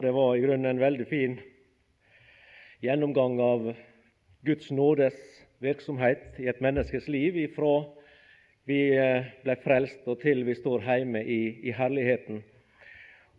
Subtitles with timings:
[0.00, 1.32] Det var i grunnen en veldig fin
[2.86, 3.64] gjennomgang av
[4.46, 5.16] Guds nådes
[5.58, 7.72] virksomhet i et menneskes liv ifra
[8.70, 12.44] vi eh, ble frelst og til vi står hjemme i, i herligheten.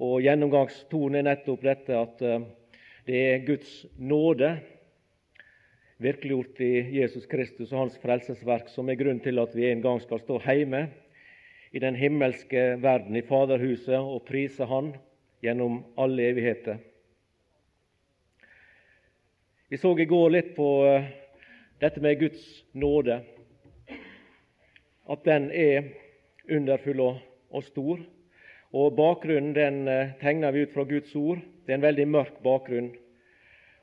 [0.03, 2.43] Og Gjennomgangstonen er nettopp dette at eh,
[3.07, 4.57] det er Guds nåde
[6.03, 10.03] virkeliggjort i Jesus Kristus og Hans frelsesverk som er grunnen til at vi en gang
[10.03, 10.89] skal stå hjemme
[11.71, 14.97] i den himmelske verden, i Faderhuset, og prise Han
[15.41, 16.77] gjennom alle evigheter.
[19.69, 21.09] Vi så i går litt på eh,
[21.79, 23.19] dette med Guds nåde,
[25.09, 25.91] at den er
[26.49, 28.01] underfull og stor.
[28.73, 31.39] Og Bakgrunnen den eh, tegner vi ut fra Guds ord.
[31.65, 32.91] Det er en veldig mørk bakgrunn.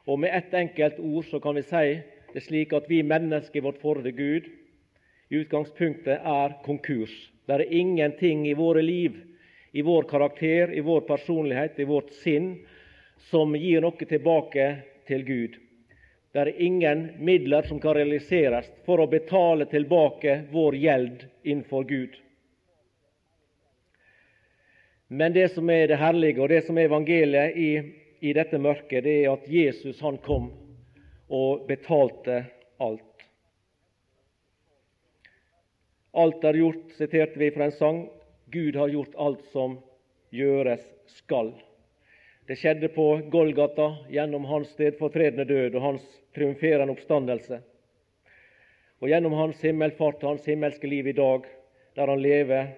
[0.06, 1.86] Og Med ett enkelt ord så kan vi si
[2.34, 4.50] det slik at vi mennesker i vårt forhold til Gud
[5.30, 7.14] i utgangspunktet er konkurs.
[7.46, 9.16] Det er ingenting i våre liv
[9.76, 12.66] i vår karakter, i vår personlighet, i vårt sinn,
[13.28, 14.68] som gir noe tilbake
[15.04, 15.58] til Gud.
[16.32, 22.16] Det er ingen midler som kan realiseres for å betale tilbake vår gjeld innenfor Gud.
[25.12, 27.70] Men det som er det herlige, og det som er evangeliet i,
[28.24, 30.54] i dette mørket, det er at Jesus han kom
[31.28, 32.46] og betalte
[32.80, 33.28] alt.
[36.16, 38.06] Alt er gjort, siterte vi fra en sang.
[38.48, 39.78] Gud har gjort alt som
[40.30, 41.50] gjøres skal.
[42.46, 47.58] Det skjedde på Golgata gjennom hans stedfortredende død og hans triumferende oppstandelse.
[49.02, 51.42] Og gjennom hans himmelfart og hans himmelske liv i dag,
[51.98, 52.70] der han lever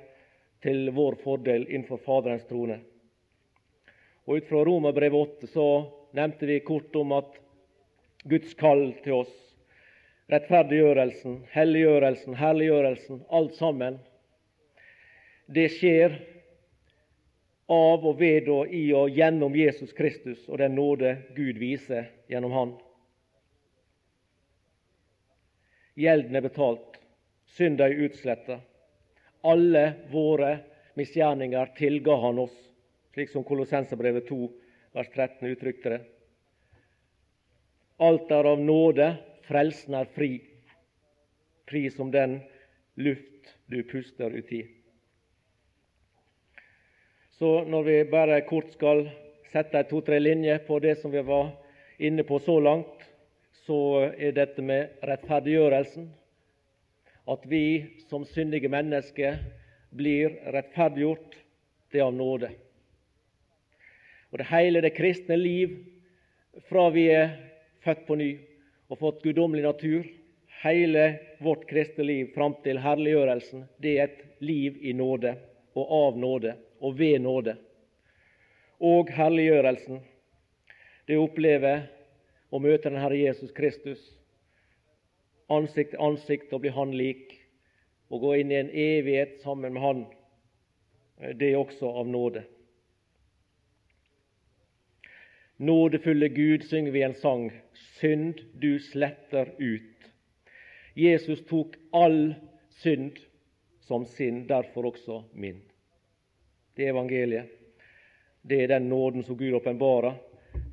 [0.65, 2.81] til vår fordel innenfor Faderens trone.
[4.25, 5.69] Og Ut fra Romerbrevet 8 så
[6.17, 7.37] nevnte vi kort om at
[8.25, 9.35] Guds kall til oss,
[10.33, 14.01] rettferdiggjørelsen, helliggjørelsen, herliggjørelsen, alt sammen
[15.49, 16.19] det skjer
[17.69, 22.53] av og ved og i og gjennom Jesus Kristus og den nåde Gud viser gjennom
[22.53, 22.75] Han.
[25.99, 27.01] Gjelden er betalt,
[27.57, 28.61] synda er utsletta.
[29.49, 30.53] Alle våre
[31.01, 32.57] misgjerninger tilga Han oss,
[33.17, 34.41] slik som Kolossenserbrevet 2,
[34.95, 36.01] vers 13 uttrykte det.
[38.05, 39.15] Alt er av nåde,
[39.49, 40.37] frelsen er fri,
[41.67, 42.39] fri som den
[43.01, 44.78] luft du puster uti.
[47.39, 49.05] Så når vi bare kort skal
[49.53, 51.53] sette to-tre linjer på det som vi var
[52.03, 53.05] inne på så langt,
[53.63, 53.79] så
[54.11, 56.09] er dette med rettferdiggjørelsen.
[57.31, 57.63] At vi
[58.09, 59.39] som syndige mennesker
[59.95, 61.39] blir rettferdiggjort,
[61.95, 62.51] det er av nåde.
[64.35, 65.79] Og det hele det kristne liv,
[66.67, 67.37] fra vi er
[67.87, 68.33] født på ny
[68.91, 70.09] og fått guddommelig natur,
[70.67, 75.39] hele vårt kristne liv fram til herliggjørelsen, det er et liv i nåde
[75.79, 77.57] og av nåde og ved nåde.
[78.81, 80.01] Og herliggjørelsen,
[81.09, 81.75] det å oppleve
[82.51, 84.03] å møte den Herre Jesus Kristus
[85.49, 87.33] ansikt til ansikt og bli Han lik,
[88.09, 90.05] og gå inn i en evighet sammen med Han,
[91.41, 92.45] det er også av nåde.
[95.59, 97.49] Nådefulle Gud, synger vi en sang.
[97.99, 100.07] Synd du sletter ut.
[100.95, 102.37] Jesus tok all
[102.79, 103.19] synd
[103.89, 105.59] som sin, derfor også min.
[106.79, 107.47] Det er evangeliet.
[108.43, 110.15] Det er den nåden som Gud åpenbarer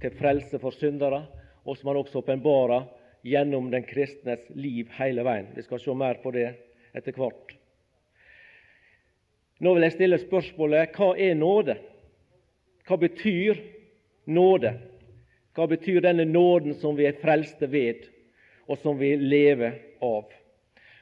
[0.02, 1.24] til frelse for syndere,
[1.66, 2.84] og som Han også åpenbarer
[3.26, 5.48] gjennom den kristnes liv hele veien.
[5.56, 6.52] Vi skal se mer på det
[6.94, 7.56] etter hvert.
[9.60, 11.76] Nå vil jeg stille spørsmålet hva er nåde?
[12.86, 13.58] Hva betyr
[14.30, 14.76] nåde?
[15.58, 18.06] Hva betyr denne nåden som vi er frelste ved,
[18.70, 20.30] og som vi lever av?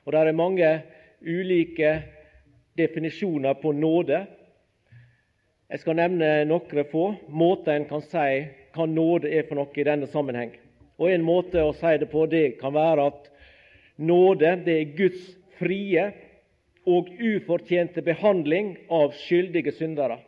[0.05, 0.71] Og Det er mange
[1.19, 1.91] ulike
[2.77, 4.21] definisjoner på nåde.
[5.73, 7.03] Jeg skal nevne noen få
[7.33, 8.43] måter en kan si
[8.75, 10.51] hva nåde er for noe i denne sammenheng.
[11.01, 13.29] Og En måte å si det på det kan være at
[13.97, 15.23] nåde det er Guds
[15.57, 16.03] frie
[16.85, 20.19] og ufortjente behandling av skyldige syndere,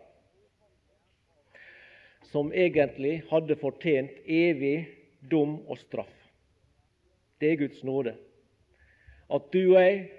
[2.34, 4.88] som egentlig hadde fortjent evig
[5.30, 6.16] dom og straff.
[7.38, 8.16] Det er Guds nåde.
[9.30, 10.10] At du og jeg,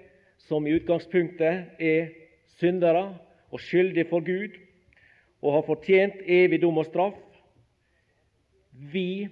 [0.47, 2.15] som i utgangspunktet er
[2.61, 3.09] syndere
[3.51, 4.55] og skyldige for Gud,
[5.41, 7.17] og har fortjent evig dom og straff.
[8.71, 9.27] Vi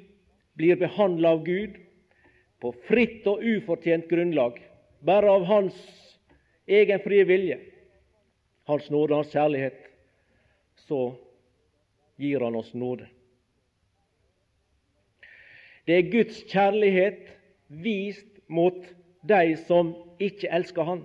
[0.58, 1.78] blir behandla av Gud
[2.62, 4.58] på fritt og ufortjent grunnlag,
[5.06, 5.78] bare av Hans
[6.68, 7.60] egen frie vilje,
[8.70, 9.82] Hans nåde, og Hans kjærlighet.
[10.88, 11.16] Så
[12.22, 13.08] gir Han oss nåde.
[15.86, 17.28] Det er Guds kjærlighet
[17.70, 18.78] vist mot
[19.22, 21.04] de som ikke elsker Han.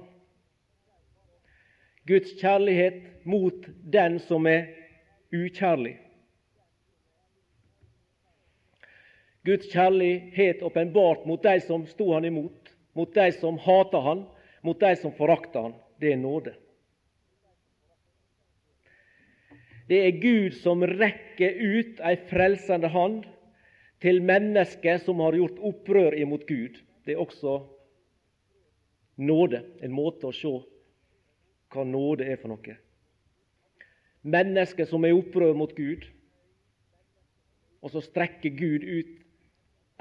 [2.08, 4.79] Guds kjærlighet mot den som er
[5.32, 5.98] ukjærlig.
[9.44, 14.26] Guds kjærlighet åpenbart mot de som sto han imot, mot de som hata han,
[14.62, 15.78] mot de som forakta han.
[16.00, 16.54] Det er nåde.
[19.88, 23.24] Det er Gud som rekker ut ei frelsende hand
[24.00, 26.78] til mennesker som har gjort opprør imot Gud.
[27.04, 27.56] Det er også
[29.20, 30.52] nåde, en måte å se
[31.70, 32.76] hva nåde er for noe.
[34.22, 36.04] Mennesker som er i opprør mot Gud,
[37.80, 39.14] og så strekker Gud ut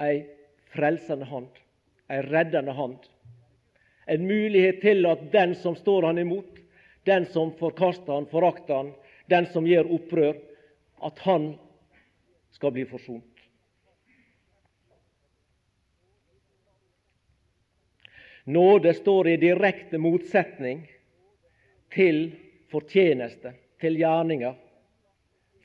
[0.04, 0.18] ei
[0.74, 1.48] frelsende hand,
[2.12, 3.08] ei reddende hand.
[4.10, 6.58] En mulighet til at den som står han imot,
[7.08, 8.92] den som forkaster han, forakter han,
[9.30, 10.36] den som gjør opprør,
[11.00, 11.54] at han
[12.52, 13.24] skal bli forsont.
[18.50, 20.82] Nåde står i direkte motsetning
[21.94, 22.32] til
[22.72, 24.54] fortjeneste, til gjerninger,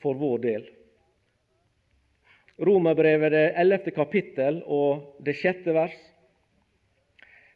[0.02, 0.66] for vår del.
[2.62, 5.96] Romerbrevet det ellevte kapittel og det sjette vers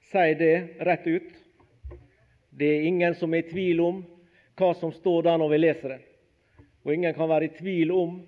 [0.09, 1.29] sier det rett ut.
[2.49, 4.01] Det er ingen som er i tvil om
[4.59, 6.01] hva som står der når vi leser det.
[6.83, 8.19] Og ingen kan være i tvil om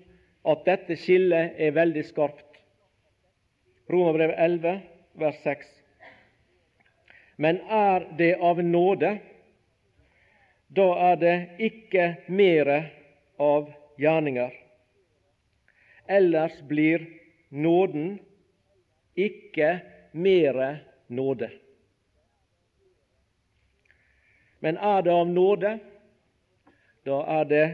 [0.48, 2.60] at dette skillet er veldig skarpt.
[3.90, 4.80] Romerbrevet 11,
[5.20, 5.66] vers 6.
[7.42, 9.16] Men er det av nåde,
[10.72, 12.78] da er det ikke mere
[13.40, 13.68] av
[14.00, 14.52] gjerninger.
[16.08, 17.04] Ellers blir
[17.48, 18.16] nåden
[19.14, 19.74] ikke
[20.12, 20.78] mere
[21.12, 21.50] nåde.
[24.62, 25.78] Men er det av nåde,
[27.04, 27.64] da er det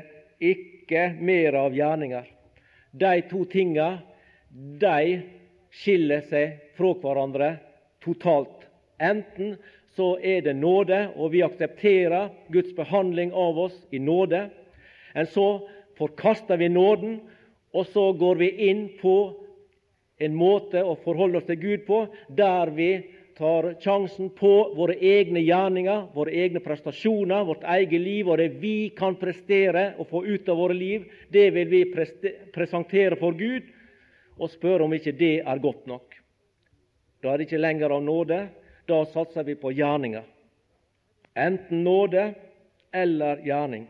[0.40, 2.26] ikke mer av gjerninger.
[2.90, 3.90] De to tinga
[4.80, 5.20] de
[5.70, 7.50] skiller seg fra hverandre
[8.02, 8.64] totalt.
[8.98, 9.58] Enten
[9.98, 14.44] så er det nåde, og vi aksepterer Guds behandling av oss i nåde.
[15.14, 15.48] Men så
[15.98, 17.16] forkaster vi nåden,
[17.74, 19.16] og så går vi inn på
[20.22, 22.90] en måte å forholde oss til Gud på der vi
[23.38, 28.90] tar sjansen på våre egne gjerninger, våre egne prestasjoner, vårt eget liv og det vi
[28.98, 31.10] kan prestere og få ut av våre liv.
[31.30, 31.82] Det vil vi
[32.54, 33.66] presentere for Gud
[34.38, 36.18] og spørre om ikke det er godt nok.
[37.22, 38.40] Da er det ikke lenger av nåde.
[38.88, 40.24] Da satser vi på gjerninger.
[41.34, 42.34] Enten nåde
[42.92, 43.86] eller gjerning.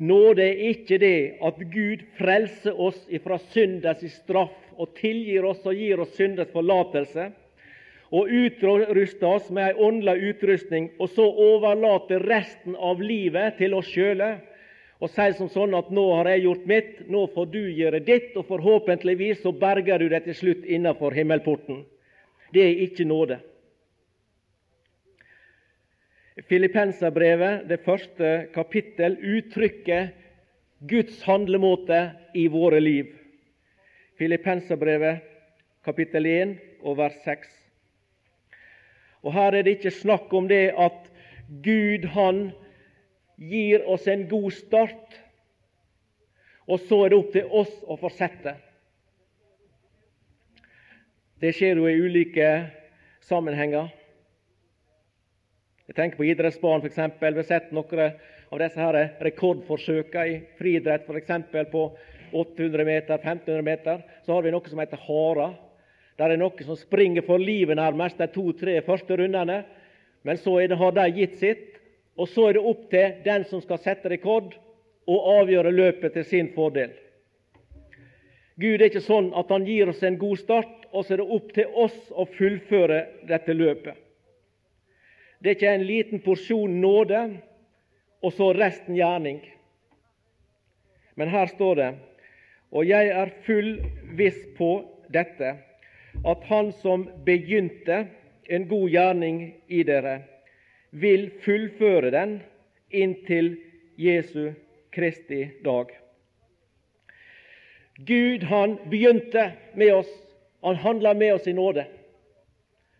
[0.00, 5.76] Nåde er ikke det at Gud frelser oss ifra syndens straff og tilgir oss og
[5.76, 7.26] gir oss syndens forlatelse,
[8.10, 13.92] og utruster oss med ei åndelig utrustning, og så overlater resten av livet til oss
[13.92, 14.38] sjøle
[15.00, 18.36] og sier som sånn at 'nå har jeg gjort mitt, nå får du gjøre ditt',
[18.36, 21.84] og forhåpentligvis så berger du deg til slutt innenfor himmelporten.
[22.52, 23.40] Det er ikke nåde.
[26.48, 30.10] Filippenserbrevet, det første kapittel, uttrykker
[30.88, 33.06] Guds handlemåte i våre liv.
[34.18, 35.20] Filippenserbrevet,
[35.84, 37.48] kapittel 1 og vers 6.
[39.22, 41.10] Og Her er det ikke snakk om det at
[41.64, 42.52] Gud han
[43.40, 45.14] gir oss en god start,
[46.68, 48.52] og så er det opp til oss å fortsette.
[51.40, 52.50] Det skjer jo i ulike
[53.24, 53.88] sammenhenger.
[55.88, 57.16] Jeg tenker på idrettsbanen f.eks.
[57.16, 58.02] Vi har sett noen
[58.50, 61.48] av disse her rekordforsøkene i friidrett, f.eks.
[61.72, 61.86] på
[62.36, 64.04] 800 meter, 1500 meter.
[64.26, 65.56] Så har vi noe som heter harer.
[66.20, 69.62] Der er noen som springer for livet nærmest de to-tre første rundene.
[70.22, 71.69] Men så har de gitt sitt,
[72.20, 74.52] og så er det opp til den som skal sette rekord,
[75.08, 76.92] å avgjøre løpet til sin fordel.
[78.60, 81.36] Gud er ikke sånn at han gir oss en god start, og så er det
[81.36, 83.96] opp til oss å fullføre dette løpet.
[85.40, 87.22] Det er ikke en liten porsjon nåde
[88.20, 89.40] og så resten gjerning.
[91.16, 91.90] Men her står det
[92.70, 93.72] og jeg er full
[94.14, 94.70] viss på
[95.10, 95.56] dette,
[96.22, 98.04] at Han som begynte
[98.50, 100.20] en god gjerning i dere,
[100.90, 102.40] vil fullføre den
[102.90, 103.54] inntil
[104.00, 104.52] Jesu
[104.90, 105.92] Kristi dag.
[108.06, 110.10] Gud han begynte med oss.
[110.60, 111.84] Han handla med oss i nåde.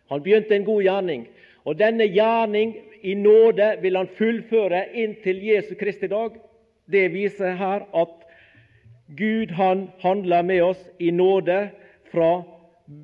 [0.09, 1.27] Han begynte en god gjerning.
[1.65, 6.37] Og denne gjerning i nåde vil han fullføre inntil Jesu Kristi dag.
[6.85, 8.17] Det viser her at
[9.17, 11.69] Gud han handler med oss i nåde
[12.11, 12.43] fra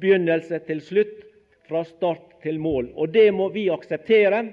[0.01, 1.19] begynnelse til slutt,
[1.67, 2.91] fra start til mål.
[2.95, 4.45] Og det må vi akseptere.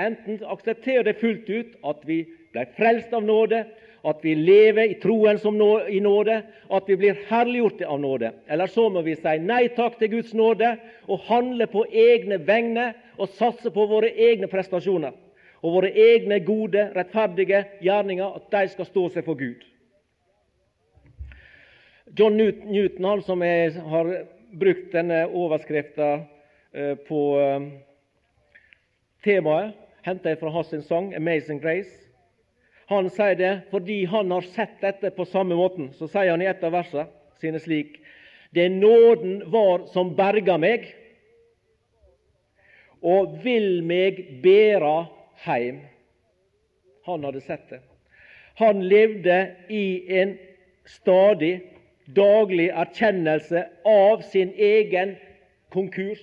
[0.00, 3.64] Enten aksepterer det fullt ut, at vi ble frelst av nåde,
[4.02, 6.40] at vi lever i troen som nå, i nåde,
[6.72, 8.32] at vi blir herliggjort av nåde.
[8.50, 10.74] Eller så må vi si nei takk til Guds nåde
[11.06, 15.14] og handle på egne vegne og satse på våre egne prestasjoner
[15.62, 19.60] og våre egne gode, rettferdige gjerninger, at de skal stå seg for Gud.
[22.18, 24.10] John Newton, han som er, har
[24.58, 26.08] brukt denne overskrifta
[26.74, 27.68] eh, på eh,
[29.24, 32.08] temaet, henta fra hans sang 'Amazing Grace'.
[32.86, 35.92] Han sier det fordi han har sett dette på samme måten.
[35.92, 37.06] Så sier han i et av versene
[37.40, 38.00] sine slik
[38.54, 40.84] Det nåden var som berga meg,
[43.02, 45.06] og vil meg bæra
[45.46, 45.80] heim.
[47.06, 47.80] Han hadde sett det.
[48.60, 50.36] Han levde i en
[50.84, 51.62] stadig,
[52.06, 55.16] daglig erkjennelse av sin egen
[55.72, 56.20] konkurs.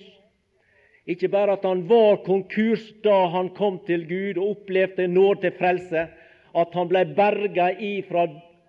[1.08, 5.54] Ikke bare at han var konkurs da han kom til Gud og opplevde nåd til
[5.58, 6.06] frelse,
[6.54, 8.26] at han ble berga ifra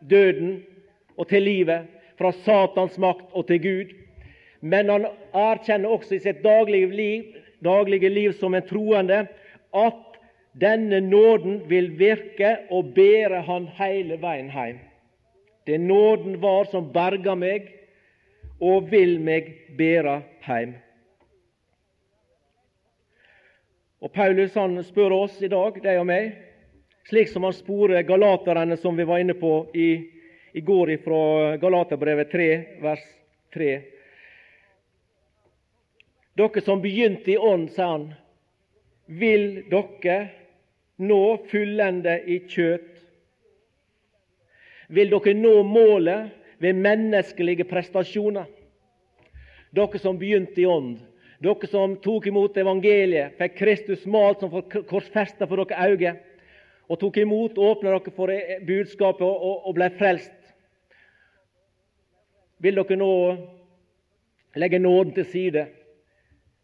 [0.09, 0.61] døden
[1.17, 3.91] og til livet, fra Satans makt og til Gud.
[4.61, 7.23] Men han erkjenner også i sitt daglige liv,
[7.65, 9.25] daglige liv som en troende
[9.73, 10.19] at
[10.61, 14.79] denne nåden vil virke og bære han hele veien hjem.
[15.65, 17.69] Det nåden var som berga meg
[18.61, 20.75] og vil meg bære hjem.
[24.01, 26.31] Og Paulus han spør oss i dag, deg og meg,
[27.05, 29.89] slik som han sporer galaterne, som vi var inne på i,
[30.57, 32.47] i går fra Galaterbrevet 3,
[32.81, 33.03] vers
[33.53, 33.69] 3.
[36.41, 38.07] Dere som begynte i ånd, sier han,
[39.05, 40.17] vil dere
[41.01, 42.89] nå fullende i kjøt?
[44.91, 48.49] Vil dere nå målet ved menneskelige prestasjoner?
[49.71, 50.97] Dere som begynte i ånd,
[51.41, 54.53] dere som tok imot evangeliet, fikk Kristus malt som
[54.89, 56.13] korsfesta for dere øyne,
[56.91, 58.33] og tok imot, åpna dere for
[58.67, 60.37] budskapet og, og, og ble frelst.
[62.61, 63.13] Vil dere nå
[64.61, 65.65] legge nåden til side?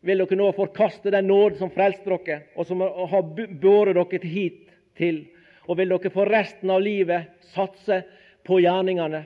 [0.06, 3.26] Vil dere nå forkaste den nåde som frelste dere, og som har
[3.62, 4.68] båret dere hit
[5.00, 5.24] til?
[5.66, 8.04] Og vil dere for resten av livet satse
[8.46, 9.26] på gjerningene?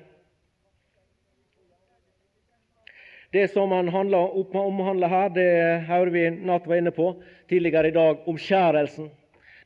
[3.31, 5.51] Det som han omhandler her, det
[5.87, 7.13] hører vi Natt var inne på
[7.47, 9.07] tidligere i dag, omskjærelsen.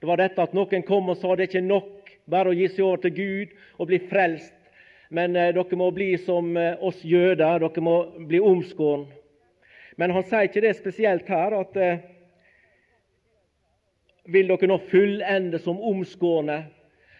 [0.02, 2.68] Det var dette at noen kom og sa det er ikke nok bare å gi
[2.70, 4.54] seg over til Gud og bli frelst,
[5.10, 7.96] men eh, dere må bli som eh, oss jøder, dere må
[8.30, 9.08] bli omskåren.
[9.98, 12.06] Men han sier ikke det spesielt her, at eh,
[14.30, 16.60] vil dere nå fullende som omskårne?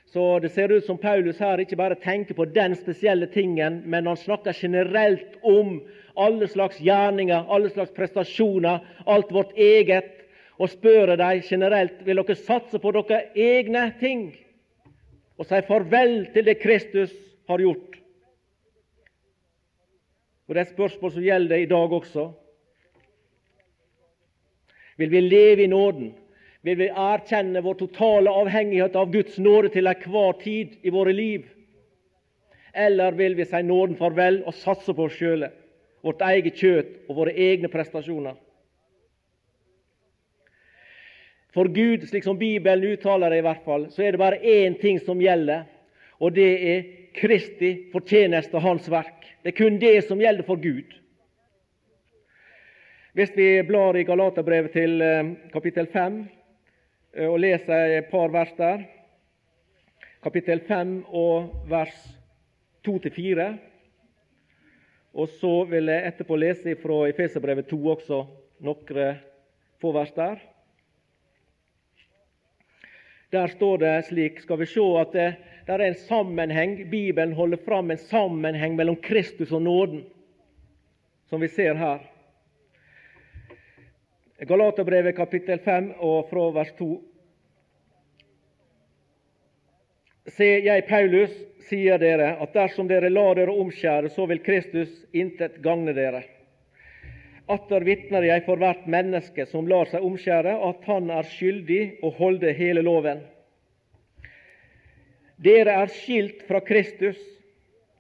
[0.06, 4.08] Så det ser ut som Paulus her ikke bare tenker på den spesielle tingen, men
[4.08, 5.80] han snakker generelt om
[6.16, 10.12] alle slags gjerninger, alle slags prestasjoner, alt vårt eget,
[10.58, 14.30] og spør dem generelt vil dere satse på deres egne ting
[15.36, 17.12] og si farvel til det Kristus
[17.50, 18.00] har gjort.
[20.48, 22.30] Og Det er et spørsmål som gjelder i dag også.
[24.98, 26.14] Vil vi leve i nåden?
[26.66, 31.46] Vil vi erkjenne vår totale avhengighet av Guds nåde til enhver tid i våre liv?
[32.74, 35.52] Eller vil vi si nåden farvel og satse på oss sjøle?
[36.06, 38.36] vårt eget kjøtt og våre egne prestasjoner.
[41.56, 44.76] For Gud, slik som Bibelen uttaler det i hvert fall, så er det bare én
[44.82, 45.64] ting som gjelder,
[46.20, 49.24] og det er Kristi fortjeneste og Hans verk.
[49.42, 50.98] Det er kun det som gjelder for Gud.
[53.16, 56.26] Hvis vi blar i Galaterbrevet til eh, kapittel 5 eh,
[57.16, 58.84] og leser et par vers der,
[60.24, 61.96] kapittel 5 og vers
[62.88, 63.54] 2-4
[65.16, 68.20] og så vil jeg etterpå lese fra Efeserbrevet 2 også,
[68.68, 69.22] noen
[69.80, 70.42] få vers der.
[73.32, 75.30] Der står det slik, skal vi se at det,
[75.68, 76.76] der er en sammenheng.
[76.92, 80.04] Bibelen holder fram en sammenheng mellom Kristus og nåden,
[81.30, 82.04] som vi ser her.
[84.40, 86.88] Galaterbrevet kapittel 5 og fra vers 2.
[90.28, 91.32] Se, jeg, Paulus,
[91.70, 96.26] sier dere at dersom dere lar dere omskjære, så vil Kristus intet gagne dere.
[97.48, 102.12] Atter vitner jeg for hvert menneske som lar seg omskjære, at han er skyldig å
[102.20, 103.24] holde hele loven.
[105.40, 107.22] Dere er skilt fra Kristus,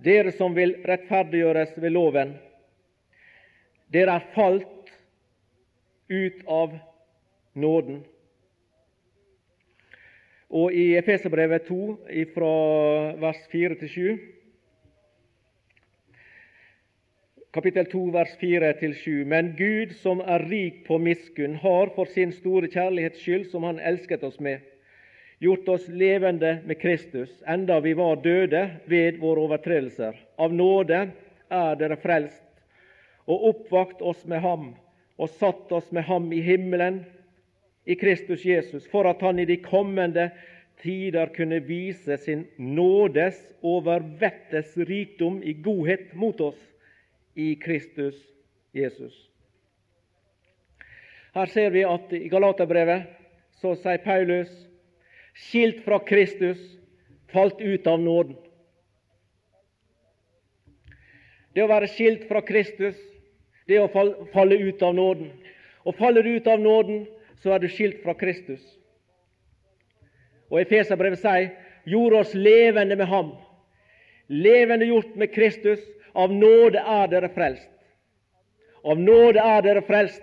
[0.03, 2.35] dere som vil rettferdiggjøres ved loven.
[3.93, 4.74] Dere er falt
[6.07, 6.77] ut av
[7.53, 8.03] nåden.
[10.49, 11.81] Og i Efeserbrevet 2,
[12.35, 12.53] fra
[13.19, 14.17] vers 4 til 7
[17.55, 19.23] Kapittel 2, vers 4-7.
[19.31, 23.79] Men Gud, som er rik på miskunn, har for sin store kjærlighets skyld, som Han
[23.79, 24.59] elsket oss med,
[25.39, 30.19] gjort oss levende med Kristus, enda vi var døde ved våre overtredelser.
[30.35, 30.99] Av nåde
[31.47, 32.43] er dere frelst,
[33.23, 34.73] og oppvakt oss med Ham,
[35.17, 37.03] og satt oss med Ham i himmelen
[37.85, 40.29] i Kristus Jesus, for at han i de kommende
[40.81, 46.59] tider kunne vise sin nådes overvettes rikdom i godhet mot oss
[47.35, 48.17] i Kristus
[48.75, 49.13] Jesus.
[51.35, 53.07] Her ser vi at i Galaterbrevet
[53.59, 54.51] så sier Paulus
[55.35, 56.59] skilt fra Kristus,
[57.31, 58.37] falt ut av nåden.
[61.55, 62.95] Det å være skilt fra Kristus,
[63.67, 65.31] det er å falle ut av nåden.
[65.85, 67.05] Og faller du ut av nåden,
[67.41, 68.61] så er du skilt fra Kristus.
[70.49, 71.49] Og Efeserbrevet sier
[71.89, 73.33] gjorde oss levende med ham.
[74.27, 75.81] Levende gjort med Kristus.
[76.13, 77.69] Av nåde er dere frelst.
[78.85, 80.21] Av nåde er dere frelst.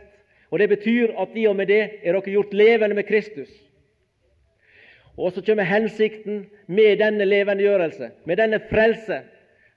[0.50, 3.50] Og Det betyr at i og med det er dere gjort levende med Kristus.
[5.16, 9.22] Og så kommer hensikten med denne levendegjørelse, med denne frelse.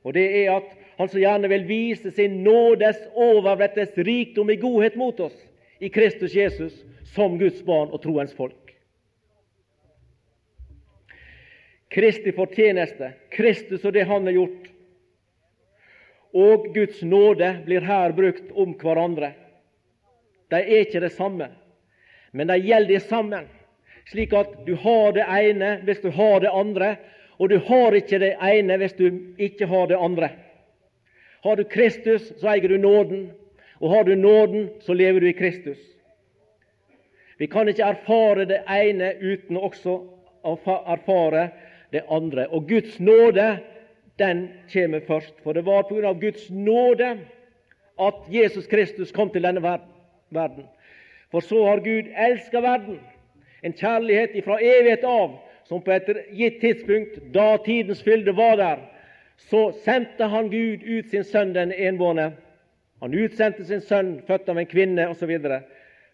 [0.03, 4.95] Og det er at Han som gjerne vil vise sin nådes overvettes rikdom i godhet
[4.95, 5.35] mot oss
[5.79, 6.83] i Kristus Jesus
[7.15, 8.75] som Guds barn og troens folk.
[11.91, 14.71] Kristi fortjeneste, Kristus og det Han har gjort,
[16.35, 19.31] og Guds nåde blir her brukt om hverandre.
[20.51, 21.47] De er ikke det samme,
[22.31, 23.47] men de gjelder sammen
[24.09, 26.95] slik at du har det ene hvis du har det andre,
[27.39, 29.07] og du har ikke det ene hvis du
[29.41, 30.29] ikke har det andre.
[31.45, 33.27] Har du Kristus, så eier du nåden,
[33.77, 35.77] og har du nåden, så lever du i Kristus.
[37.37, 39.93] Vi kan ikke erfare det ene uten også
[40.41, 41.43] å erfare
[41.93, 42.47] det andre.
[42.49, 43.59] Og Guds nåde,
[44.17, 45.35] den kommer først.
[45.43, 47.11] For det var på grunn av Guds nåde
[48.01, 50.65] at Jesus Kristus kom til denne verden.
[51.29, 52.97] For så har Gud elska verden
[53.61, 55.37] en kjærlighet fra evighet av,
[55.69, 58.81] som på et gitt tidspunkt, da tidens fylde var der,
[59.37, 62.31] så sendte han Gud ut sin sønn den enbårne.
[63.03, 65.19] Han utsendte sin sønn, født av en kvinne, osv.
[65.19, 65.61] Så, videre.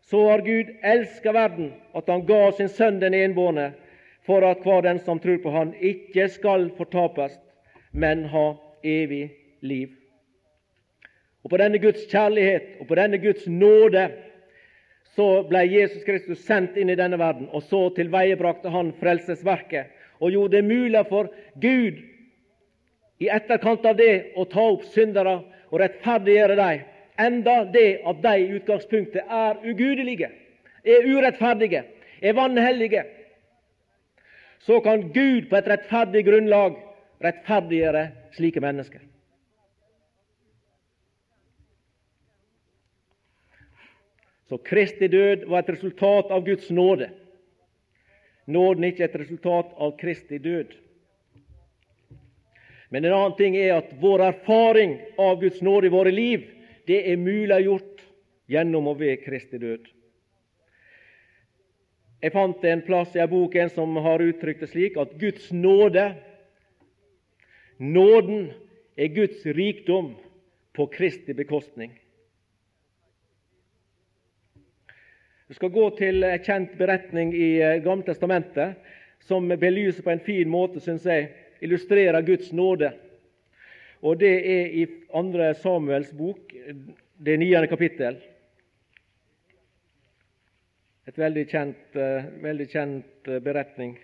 [0.02, 3.72] så har Gud elska verden, at han ga sin sønn den enbårne,
[4.26, 7.40] for at hver den som tror på Han, ikke skal fortapes,
[7.92, 9.90] men ha evig liv.
[11.44, 14.12] Og På denne Guds kjærlighet og på denne Guds nåde
[15.16, 19.90] så ble Jesus Kristus sendt inn i denne verden, og så tilveiebrakte han frelsesverket
[20.22, 21.98] og gjorde det mulig for Gud
[23.22, 25.38] i etterkant av det å ta opp syndere
[25.70, 26.86] og rettferdiggjøre dem,
[27.22, 30.32] enda det at de i utgangspunktet er ugudelige,
[30.82, 31.84] er urettferdige,
[32.18, 33.06] er vanhellige.
[34.66, 36.82] Så kan Gud på et rettferdig grunnlag
[37.22, 39.06] rettferdiggjøre slike mennesker.
[44.50, 47.08] Så Kristi død var et resultat av Guds nåde.
[48.52, 50.74] Nåden er ikke et resultat av Kristi død.
[52.92, 56.44] Men en annen ting er at vår erfaring av Guds nåde i våre liv
[56.90, 58.02] det er muliggjort
[58.52, 59.86] gjennom og ved Kristi død.
[62.22, 65.48] Jeg fant en plass i en bok en som har uttrykt det slik at Guds
[65.56, 66.12] nåde
[67.82, 68.52] Nåden
[68.94, 70.12] er Guds rikdom
[70.76, 71.96] på Kristi bekostning.
[75.48, 77.48] Vi skal gå til en kjent beretning i
[77.82, 78.78] Gamle testamentet
[79.26, 82.94] som belyser på en fin måte, syns jeg, illustrerer Guds nåde.
[84.02, 85.54] Og Det er i 2.
[85.54, 86.54] Samuels bok,
[87.26, 88.18] det niende kapittel.
[91.08, 93.98] Et veldig kjent, eh, veldig kjent eh, beretning.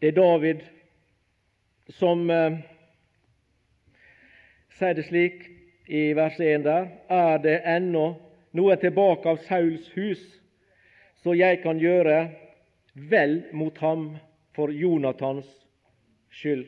[0.00, 0.62] Det er David
[1.92, 2.30] som
[4.80, 5.42] sier det slik
[5.92, 8.06] i vers 1 der, er det ennå
[8.56, 10.22] noe tilbake av Sauls hus,
[11.22, 12.30] så jeg kan gjøre
[12.94, 14.16] vel mot ham
[14.56, 15.48] for Jonathans
[16.30, 16.66] skyld.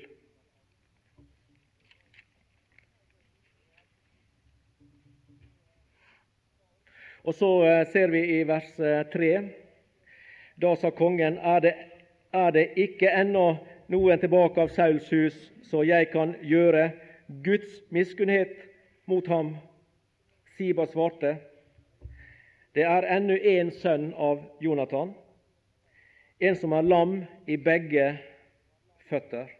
[7.23, 8.73] Og Så eh, ser vi i vers
[9.12, 9.29] 3.
[9.35, 9.45] Eh,
[10.62, 11.75] da sa kongen, er det,
[12.35, 13.45] er det ikke ennå
[13.93, 16.91] noen tilbake av Sauls hus, så jeg kan gjøre
[17.45, 18.67] Guds miskunnhet
[19.07, 19.55] mot ham.
[20.59, 21.37] Siba svarte,
[22.74, 25.12] det er ennå én sønn av Jonathan,
[26.40, 28.06] en som er lam i begge
[29.11, 29.50] føtter.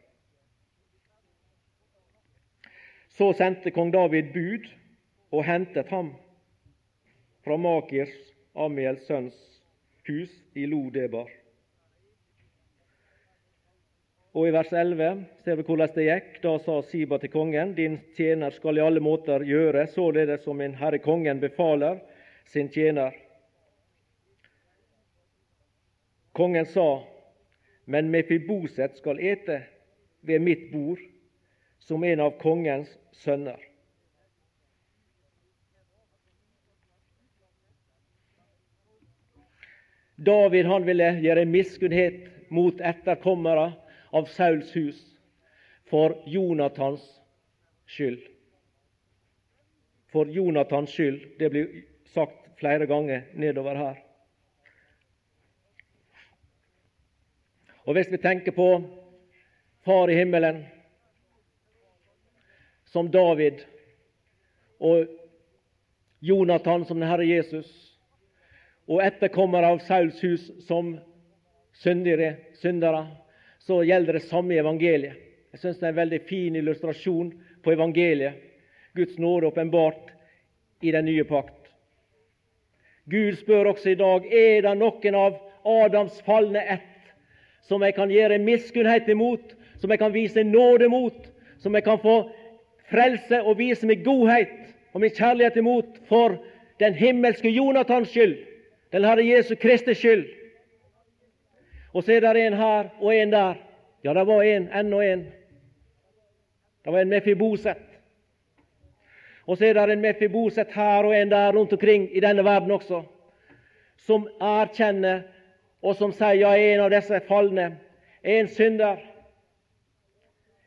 [3.13, 4.67] Så sendte kong David bud
[5.33, 6.15] og hentet ham
[7.45, 8.15] fra Makirs,
[8.57, 9.37] Amiels sønns
[10.09, 11.29] hus i Lodebar.
[14.33, 16.29] Og I vers 11 ser vi hvordan det gikk.
[16.41, 20.79] Da sa Siba til kongen.: Din tjener skal i alle måter gjøre således som min
[20.81, 22.01] herre kongen befaler
[22.45, 23.17] sin tjener.
[26.33, 27.05] Kongen sa,
[27.85, 29.63] men Mefiboset skal ete
[30.21, 31.01] ved mitt bord
[31.79, 33.61] som en av kongens sønner.
[40.17, 43.73] David han ville gjøre miskunnhet mot etterkommere
[44.15, 45.01] av Sauls hus
[45.91, 47.03] for Jonathans
[47.91, 48.21] skyld.
[50.13, 51.25] For Jonathans skyld.
[51.39, 51.83] Det blir
[52.15, 54.01] sagt flere ganger nedover her.
[57.87, 58.69] Og Hvis vi tenker på
[59.83, 60.63] Far i himmelen
[62.93, 63.65] som David
[64.79, 65.09] og
[66.21, 67.67] Jonathan som den Herre Jesus,
[68.87, 70.93] og etterkommere av Sauls hus som
[71.83, 73.07] syndere, syndere,
[73.59, 75.19] så gjelder det samme evangeliet.
[75.53, 78.39] Jeg syns det er en veldig fin illustrasjon på evangeliet.
[78.95, 80.13] Guds nåde åpenbart
[80.81, 81.62] i den nye pakt.
[83.11, 86.89] Gud spør også i dag er det noen av Adams falne ett
[87.67, 91.19] som jeg kan gjøre miskunnhet imot, som jeg kan vise nåde mot,
[91.63, 92.17] som jeg kan få
[92.91, 96.37] frelse og vise min godhet og min kjærlighet imot for
[96.83, 98.37] den himmelske Jonathans skyld,
[98.93, 100.27] den Herre Jesu Kristi skyld.
[101.93, 103.55] Og så er det en her og en der.
[104.05, 105.27] Ja, det var en, enda en.
[106.85, 107.92] Det var en Mefiboset.
[109.47, 112.71] Og så er det en Mefiboset her og en der rundt omkring i denne verden
[112.71, 113.03] også,
[114.07, 115.23] som erkjenner
[115.83, 117.73] og som sier ja, en av disse falne,
[118.23, 119.01] er en synder.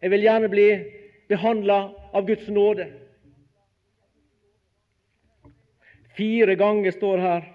[0.03, 0.67] Jeg vil gjerne bli
[1.31, 1.79] behandla
[2.13, 2.89] av Guds nåde.
[6.15, 7.47] Fire ganger står her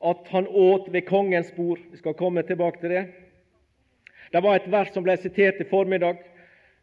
[0.00, 1.80] at han åt ved kongens bord.
[1.90, 3.04] Vi skal komme tilbake til det.
[4.32, 6.20] Det var et vers som ble sitert i formiddag,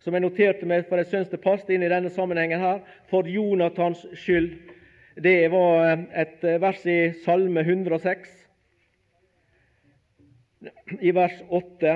[0.03, 2.83] som jeg noterte meg, for jeg syns det passet inn i denne sammenhengen her.
[3.09, 4.53] For Jonathans skyld.
[5.17, 8.35] Det var et vers i Salme 106
[11.01, 11.95] i vers 8.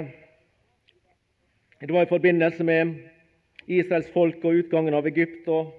[1.81, 2.95] Det var i forbindelse med
[3.67, 5.71] Israels folk og utgangen av Egypt og,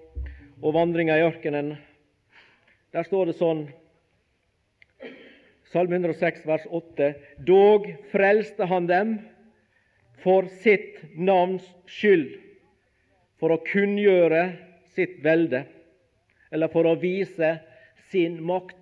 [0.63, 1.75] og vandringa i ørkenen.
[2.95, 3.67] Der står det sånn
[5.73, 7.15] Salme 106, vers 8.
[7.49, 9.15] Dog frelste han dem
[10.23, 12.37] for sitt navns skyld,
[13.43, 14.43] for å kunngjøre
[14.95, 15.65] sitt velde,
[16.53, 17.57] eller for å vise
[18.13, 18.79] sin makt.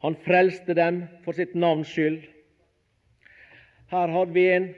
[0.00, 2.22] Han frelste dem for sitt navns skyld.
[3.90, 4.70] Her hadde vi en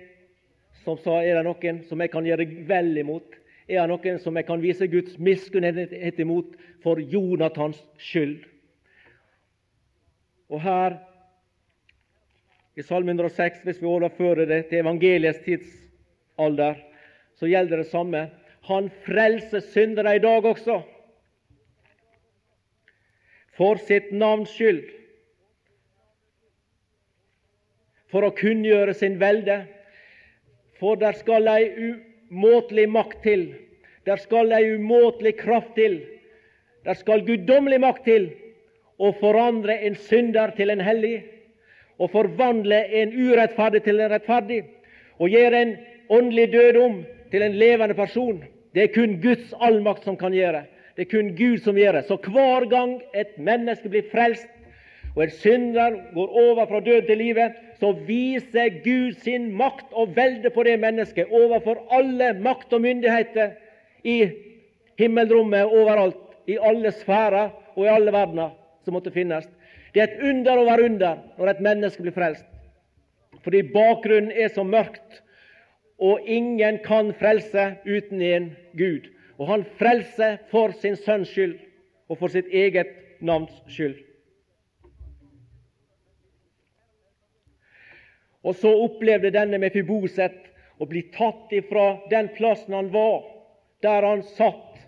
[0.82, 3.36] som sa er det noen som jeg kan gjøre vel imot?
[3.70, 8.42] Er det noen som jeg kan vise Guds miskunnhet imot for Jonathans skyld?
[10.50, 10.98] Og her
[12.76, 16.80] i Salme 106, hvis vi overfører det til evangeliets tidsalder,
[17.36, 18.24] så gjelder det samme.
[18.68, 20.80] Han frelser syndere i dag også,
[23.56, 24.84] for sitt navns skyld.
[28.12, 29.62] for å kunngjøre sin velde.
[30.76, 33.46] For der skal ei umåtelig makt til.
[34.06, 36.02] Der skal ei umåtelig kraft til.
[36.84, 38.28] Der skal guddommelig makt til
[39.02, 41.22] å forandre en synder til en hellig,
[41.98, 44.62] og forvandle en urettferdig til en rettferdig,
[45.18, 45.76] og gjøre en
[46.10, 48.42] åndelig død om til en levende person.
[48.74, 50.64] Det er kun Guds allmakt som kan gjøre.
[50.96, 52.04] Det er kun Gud som gjør det.
[52.08, 54.48] Så hver gang et menneske blir frelst,
[55.16, 60.16] og en synder går over fra død til livet, så viser Gud sin makt og
[60.16, 63.50] velde på det mennesket overfor alle makt og myndigheter
[64.04, 64.30] i
[64.98, 69.48] himmelrommet overalt, i alle sfærer og i alle verdener som måtte finnes.
[69.92, 72.46] Det er et under over under når et menneske blir frelst.
[73.42, 75.22] Fordi bakgrunnen er så mørkt,
[75.98, 79.10] og ingen kan frelse uten en Gud.
[79.38, 81.58] Og han frelser for sin sønns skyld
[82.08, 83.98] og for sitt eget navns skyld.
[88.42, 90.34] Og så opplevde denne Mefiboset
[90.82, 93.22] å bli tatt ifra den plassen han var,
[93.82, 94.80] der han satt,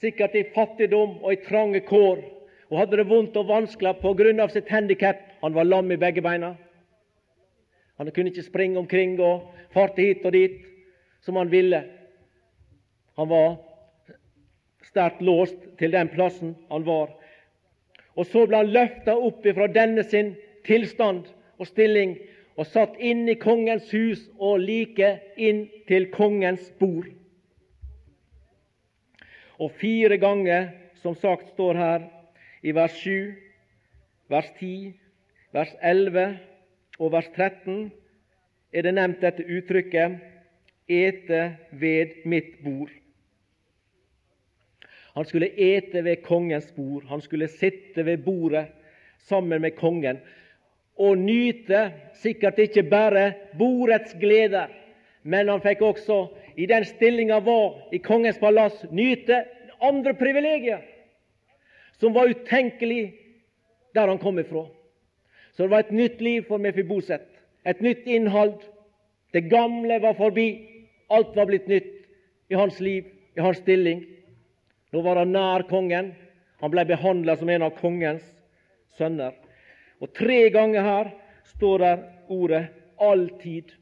[0.00, 2.22] sikkert i fattigdom og i trange kår,
[2.68, 3.94] og hadde det vondt og vanskelig
[4.40, 5.20] av sitt handikap.
[5.40, 6.54] Han var lam i begge beina.
[7.98, 10.60] Han kunne ikke springe omkring og farte hit og dit
[11.24, 11.82] som han ville.
[13.16, 13.56] Han var
[14.84, 17.10] sterkt låst til den plassen han var.
[18.16, 20.34] Og så ble han løfta opp ifra denne sin
[20.66, 21.26] tilstand
[21.58, 22.16] og stilling
[22.58, 27.06] og satt inn i kongens hus og like inn til kongens bord.
[29.58, 30.70] Og fire ganger,
[31.02, 32.06] som sagt står her
[32.62, 33.34] i vers 7,
[34.28, 34.94] vers 10,
[35.52, 36.38] vers 11
[36.98, 37.92] og vers 13,
[38.72, 40.18] er det nevnt dette uttrykket
[40.88, 42.94] 'ete ved mitt bord'.
[45.14, 47.04] Han skulle ete ved kongens bord.
[47.08, 48.66] Han skulle sitte ved bordet
[49.18, 50.18] sammen med kongen
[50.98, 54.66] og nyte sikkert ikke bare bordets gleder,
[55.22, 59.44] men han fikk også, i den stillinga var i kongens palass, nyte
[59.82, 60.82] andre privilegier
[62.00, 63.14] som var utenkelig
[63.94, 64.66] der han kom ifra.
[65.52, 67.26] Så det var et nytt liv for Mefiboset.
[67.66, 68.60] Et nytt innhold.
[69.32, 70.48] Det gamle var forbi.
[71.10, 71.90] Alt var blitt nytt
[72.48, 74.04] i hans liv, i hans stilling.
[74.92, 76.12] Nå var han nær kongen.
[76.62, 78.24] Han ble behandla som en av kongens
[78.98, 79.34] sønner.
[79.98, 81.10] Og tre ganger her
[81.54, 82.64] står der ordet
[82.98, 83.74] 'alltid'.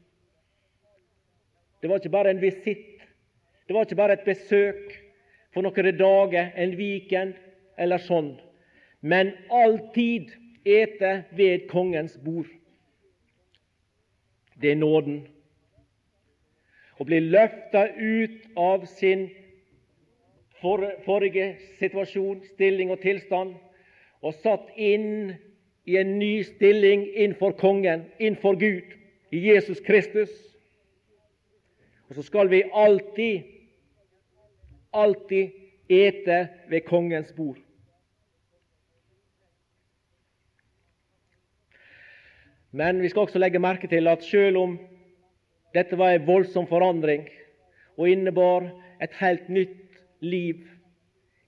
[1.81, 3.01] Det var ikke bare en visitt.
[3.67, 4.97] Det var ikke bare et besøk
[5.53, 7.33] for noen dager, en weekend
[7.77, 8.35] eller sånn.
[9.01, 10.33] Men alltid
[10.67, 12.49] ete ved kongens bord.
[14.61, 15.21] Det er nåden.
[16.97, 19.27] Å bli løfta ut av sin
[20.61, 23.53] for, forrige situasjon, stilling og tilstand,
[24.25, 25.35] og satt inn
[25.87, 28.97] i en ny stilling innenfor Kongen, innenfor Gud,
[29.31, 30.33] i Jesus Kristus.
[32.09, 33.45] Og så skal vi alltid,
[34.93, 35.53] alltid
[35.89, 37.61] ete ved kongens bord.
[42.71, 44.77] Men vi skal også legge merke til at selv om
[45.75, 47.27] dette var en voldsom forandring
[47.97, 48.67] og innebar
[49.01, 50.65] et helt nytt liv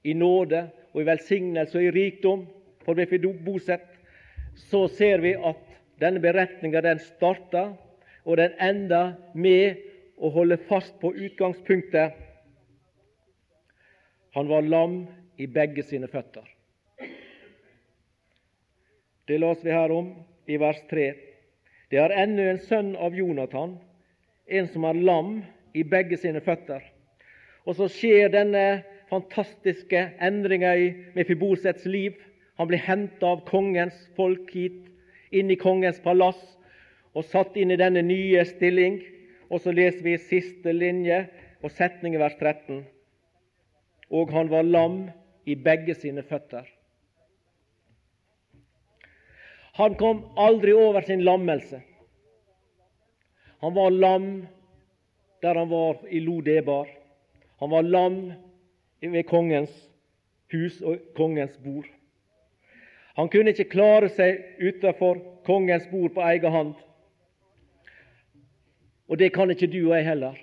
[0.03, 2.47] i nåde og i velsignelse og i rikdom
[2.85, 3.85] for vi fikk bosett,
[4.55, 5.59] så ser vi at
[6.01, 7.75] denne beretninga den starta,
[8.25, 9.77] og den enda med
[10.17, 12.15] å holde fast på utgangspunktet.
[14.35, 15.03] Han var lam
[15.37, 16.45] i begge sine føtter.
[19.29, 20.11] Det las vi her om
[20.49, 21.13] i vers 3.
[21.89, 23.77] Det er ennå en sønn av Jonathan,
[24.49, 25.39] en som er lam
[25.77, 26.81] i begge sine føtter.
[27.65, 32.17] Og så skjer denne fantastiske endringa i Mefibosets liv.
[32.57, 34.81] Han blir henta av kongens folk hit,
[35.31, 36.39] inn i kongens palass,
[37.13, 38.99] og satt inn i denne nye stilling.
[39.49, 41.23] Og så leser vi siste linje
[41.63, 42.83] og setning i vers 13.
[44.13, 45.07] Og han var lam
[45.49, 46.65] i begge sine føtter.
[49.79, 51.81] Han kom aldri over sin lammelse.
[53.59, 54.47] Han var lam
[55.41, 56.87] der han var i Lodebar.
[57.59, 58.33] Han var lam
[58.99, 59.71] ved kongens
[60.51, 61.85] hus og kongens bord.
[63.15, 66.73] Han kunne ikke klare seg utenfor kongens bord på egen hånd.
[69.07, 70.35] Og det kan ikke du og jeg heller.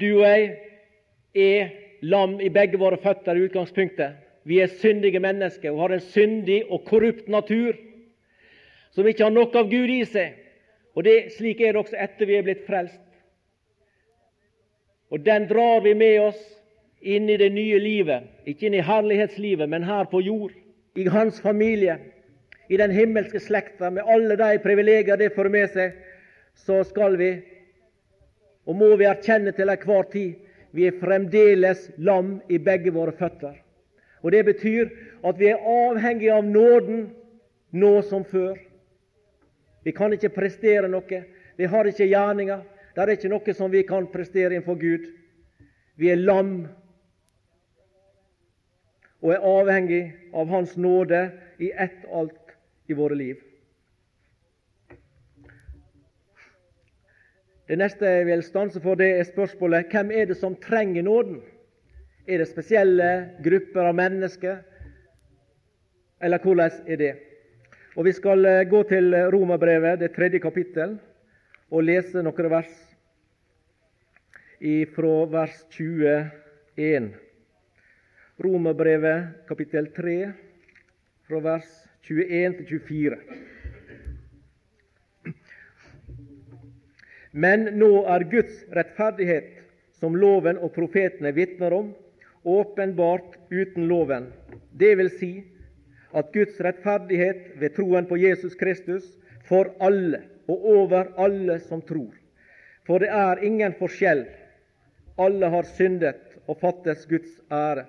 [0.00, 0.48] Du og jeg
[1.36, 4.29] er lam i begge våre føtter i utgangspunktet.
[4.44, 7.76] Vi er syndige mennesker og har en syndig og korrupt natur
[8.90, 10.36] som ikke har noe av Gud i seg.
[10.96, 13.02] Og det, Slik er det også etter vi er blitt frelst.
[15.10, 16.40] Og Den drar vi med oss
[17.00, 20.52] inn i det nye livet, ikke inn i herlighetslivet, men her på jord,
[20.94, 21.96] i hans familie,
[22.68, 25.96] i den himmelske slekta, med alle de privilegier det fører med seg,
[26.54, 27.30] så skal vi,
[28.68, 30.36] og må vi erkjenne til enhver tid,
[30.76, 33.56] vi er fremdeles lam i begge våre føtter.
[34.22, 34.88] Og Det betyr
[35.24, 37.10] at vi er avhengige av nåden
[37.72, 38.56] nå som før.
[39.84, 41.22] Vi kan ikke prestere noe.
[41.56, 42.62] Vi har ikke gjerninger.
[42.94, 45.06] Det er ikke noe som vi kan prestere innenfor Gud.
[45.96, 46.68] Vi er lam
[49.20, 50.02] og er avhengig
[50.32, 51.26] av Hans nåde
[51.60, 52.56] i ett alt
[52.88, 53.40] i våre liv.
[57.68, 61.36] Det neste jeg vil stanse for, det er spørsmålet hvem er det som trenger nåden?
[62.30, 63.06] Er det spesielle
[63.42, 64.60] grupper av mennesker,
[66.22, 67.14] eller hvordan er det?
[67.98, 70.92] Og Vi skal eh, gå til Romerbrevet, det tredje kapittel,
[71.70, 72.76] og lese noen vers
[74.94, 77.08] fra vers 21.
[78.44, 80.14] Romerbrevet kapittel 3,
[81.26, 81.72] fra vers
[82.06, 83.18] 21 til 24.
[87.32, 89.50] Men nå er Guds rettferdighet,
[89.98, 91.90] som loven og profetene vitner om,
[92.42, 94.32] åpenbart uten loven.
[94.72, 95.32] Det vil si
[96.16, 99.04] at Guds rettferdighet ved troen på Jesus Kristus
[99.48, 102.14] for alle og over alle som tror.
[102.86, 104.24] For det er ingen forskjell.
[105.18, 107.84] Alle har syndet og fattes Guds ære.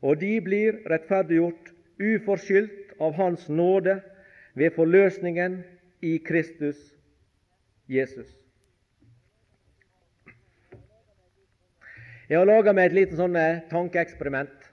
[0.00, 3.98] Og de blir rettferdiggjort uforskyldt av Hans nåde
[4.54, 5.60] ved forløsningen
[6.00, 6.78] i Kristus
[7.88, 8.39] Jesus.
[12.30, 14.66] Jeg har laga meg et lite sånn eh, tankeeksperiment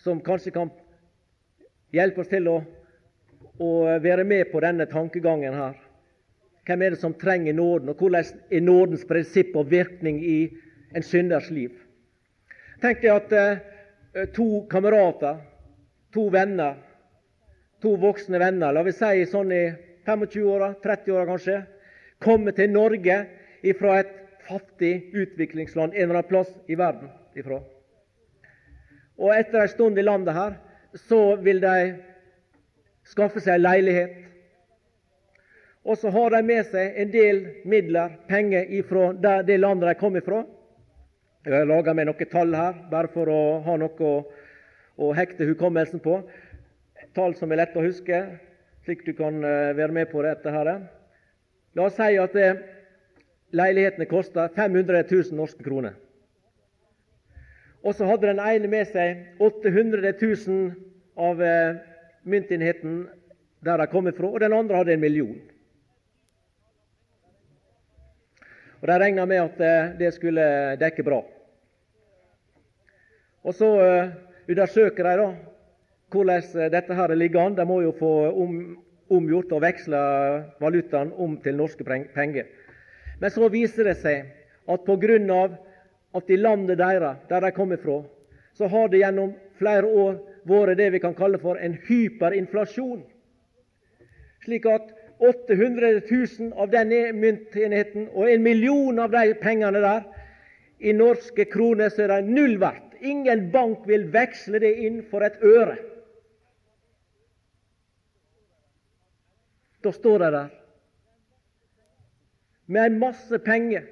[0.00, 0.70] som kanskje kan
[1.92, 2.54] hjelpe oss til å,
[3.60, 5.74] å, være med på denne tankegangen her.
[6.64, 10.38] Hvem er det som trenger nåden, og hvordan er nådens prinsipp og virkning i
[10.96, 11.76] en synders liv?
[12.80, 15.44] Tenk deg at eh, to kamerater,
[16.16, 16.80] to venner,
[17.84, 19.66] to voksne venner, la vi si sånn i
[20.08, 21.60] 25-åra, 30-åra kanskje,
[22.24, 23.26] kommer til Norge
[23.76, 27.60] fra et fattig utviklingsland en eller annen plass i verden ifra.
[29.16, 30.56] Og etter en stund i landet her,
[31.08, 31.76] så vil de
[33.06, 34.22] skaffe seg leilighet.
[35.86, 39.12] Og så har de med seg en del midler, penger, ifra
[39.46, 40.42] det landet de kom ifra.
[41.46, 44.14] Jeg har laga meg noen tall her, bare for å ha noe å,
[44.98, 46.18] å hekte hukommelsen på.
[47.14, 48.18] Tall som er lette å huske,
[48.84, 50.50] slik du kan eh, være med på dette.
[50.50, 50.72] her.
[51.78, 52.58] La oss si at eh,
[53.52, 55.94] leilighetene kosta 500 000 norske kroner.
[57.86, 60.72] Og så hadde den ene med seg 800 000
[61.16, 61.76] av eh,
[62.26, 63.04] myntenheten
[63.64, 65.36] der de kom fra, og den andre hadde en million.
[68.80, 71.22] Og De regna med at eh, det skulle dekke bra.
[73.46, 74.10] Og Så uh,
[74.50, 75.26] undersøker de da
[76.10, 77.54] hvordan eh, dette her ligger an.
[77.54, 78.76] De må jo få om,
[79.10, 80.00] omgjort og veksla
[80.60, 82.46] valutaen om til norske penger.
[83.20, 84.28] Men så viser det seg
[84.66, 85.48] at pga.
[86.16, 88.02] at i landet deres, der de kommer fra,
[88.54, 90.14] så har det gjennom flere år
[90.48, 93.02] vært det vi kan kalle for en hyperinflasjon.
[94.44, 100.04] Slik at 800 000 av den myntenheten og en million av de pengene der
[100.78, 102.96] i norske kroner, så er det null verdt.
[103.00, 105.76] Ingen bank vil veksle det inn for et øre.
[109.84, 110.54] Da står de der
[112.66, 113.84] med en masse penger,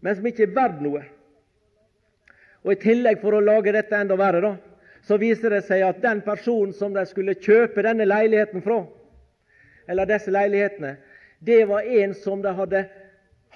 [0.00, 1.02] men som ikke er verdt noe.
[2.64, 4.54] Og I tillegg, for å lage dette enda verre, da,
[5.06, 8.82] så viser det seg at den personen som de skulle kjøpe denne leiligheten fra,
[9.88, 10.96] eller disse leilighetene,
[11.40, 12.84] det var en som de hadde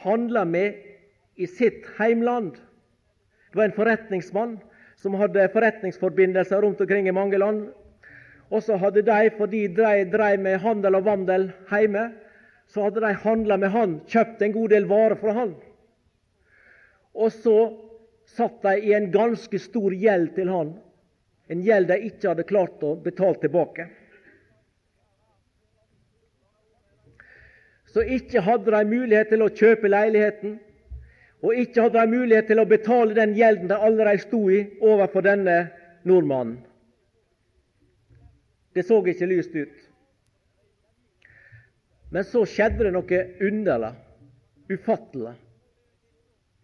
[0.05, 0.79] handla med
[1.37, 2.55] i sitt heimland.
[3.51, 4.57] Det var en forretningsmann
[5.03, 7.67] som hadde forretningsforbindelser rundt omkring i mange land.
[8.53, 12.11] Og så hadde de, fordi de drev med handel og vandel hjemme,
[12.73, 15.51] så hadde de handla med han, kjøpt en god del varer fra han.
[17.13, 17.57] Og så
[18.33, 20.71] satt de i en ganske stor gjeld til han,
[21.53, 23.91] en gjeld de ikke hadde klart å betale tilbake.
[27.93, 30.57] Så ikke hadde de mulighet til å kjøpe leiligheten,
[31.45, 35.27] og ikke hadde de mulighet til å betale den gjelden de allerede sto i overfor
[35.29, 35.59] denne
[36.09, 36.63] nordmannen.
[38.73, 39.82] Det så ikke lyst ut.
[42.13, 43.93] Men så skjedde det noe underlig,
[44.69, 45.33] ufattelig.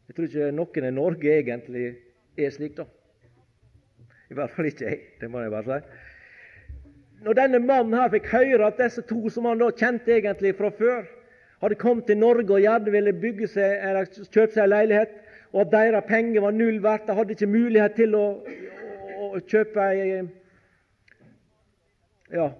[0.08, 1.86] Jeg tror ikke noen i Norge egentlig
[2.36, 2.84] er slik, da.
[4.28, 5.00] I hvert fall ikke jeg.
[5.20, 6.04] Det må jeg bare si.
[7.24, 10.70] Når denne mannen her fikk høre at disse to som han da kjente egentlig fra
[10.70, 11.08] før,
[11.64, 15.16] hadde kommet til Norge og gjerne ville bygge seg, eller kjøpe seg en leilighet,
[15.56, 19.40] og at deres penger var null verdt, de hadde ikke mulighet til å, å, å
[19.48, 20.20] kjøpe ei,
[22.36, 22.50] ja,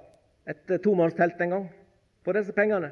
[0.49, 1.69] et tomannstelt engang
[2.29, 2.91] for disse pengene.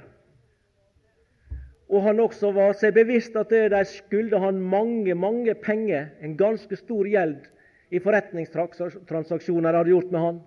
[1.92, 6.78] Og han også var seg bevisst at de skyldte han mange, mange penger, en ganske
[6.80, 7.44] stor gjeld,
[7.92, 10.40] i forretningstransaksjoner de hadde gjort med han.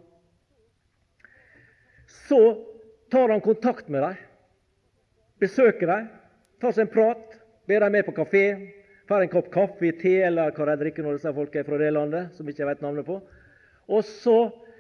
[2.26, 2.42] Så
[3.14, 4.18] tar han kontakt med dem,
[5.40, 6.10] besøker dem,
[6.60, 8.46] tar seg en prat, ber dem med på kafé,
[9.08, 11.94] får en kopp kaffe, te eller hva de drikker når disse folk er fra det
[11.94, 13.22] landet, som ikke jeg vet navnet på.
[13.86, 14.40] Og så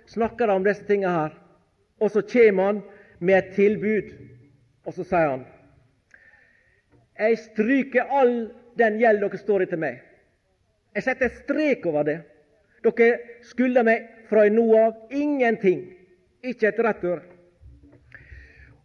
[0.09, 1.37] snakker de om disse tingene her.
[2.01, 2.87] Og så kommer han
[3.19, 4.11] med et tilbud,
[4.85, 5.47] og så sier han
[7.19, 8.35] jeg stryker all
[8.79, 9.97] den gjeld dere står i til meg.
[10.95, 12.19] Jeg setter strek over det.
[12.85, 13.09] Dere
[13.43, 15.81] skylder meg fra nå av ingenting.
[16.47, 17.25] Ikke et rett øre.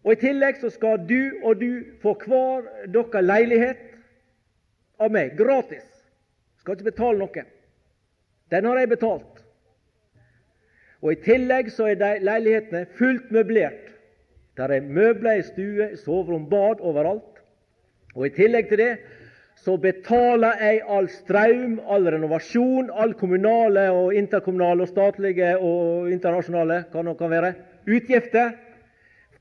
[0.05, 3.87] Og I tillegg så skal du og du få hver deres leilighet
[5.01, 5.87] av meg, gratis.
[6.61, 7.47] Skal ikke betale noe.
[8.51, 9.41] Den har jeg betalt.
[11.05, 13.84] Og I tillegg så er leilighetene fullt møblert.
[14.57, 17.41] Der er møbler i stue, soverom, bad overalt.
[18.15, 18.93] Og I tillegg til det
[19.65, 26.83] så betaler jeg all strøm, all renovasjon, all kommunale og interkommunale og statlige og internasjonale
[26.93, 27.53] hva det kan være,
[27.87, 28.55] utgifter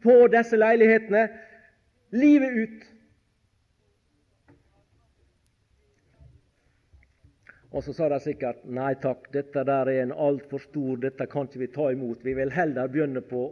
[0.03, 1.27] på disse leilighetene
[2.13, 2.89] livet ut.
[7.73, 11.49] Og så sa de sikkert nei takk, dette der er en altfor stor, dette kan
[11.49, 12.21] ikke vi ta imot.
[12.21, 13.47] Vi vil heller begynne på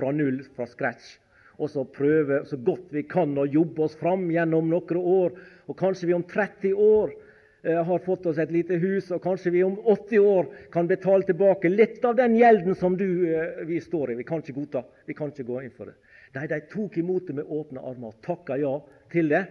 [0.00, 1.18] fra null, fra scratch.
[1.60, 5.34] Og så prøve så godt vi kan å jobbe oss fram gjennom noen år.
[5.68, 9.52] Og kanskje vi om 30 år eh, har fått oss et lite hus, og kanskje
[9.58, 13.82] vi om 80 år kan betale tilbake litt av den gjelden som du, eh, vi
[13.84, 14.18] står i.
[14.22, 14.86] Vi kan ikke godta.
[15.04, 15.98] Vi kan ikke gå inn for det.
[16.38, 18.72] Nei, de tok imot det med åpne armer og takka ja
[19.12, 19.44] til det.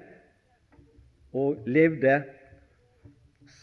[1.38, 2.24] Og levde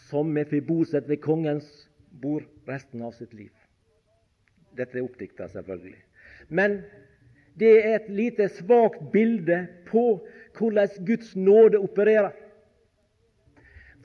[0.07, 1.67] som Mefiboset ved kongens
[2.21, 3.51] bord resten av sitt liv.
[4.77, 6.06] Dette er oppdikta, selvfølgelig.
[6.47, 6.81] Men
[7.59, 10.27] det er et lite svakt bilde på
[10.57, 12.31] hvordan Guds nåde opererer.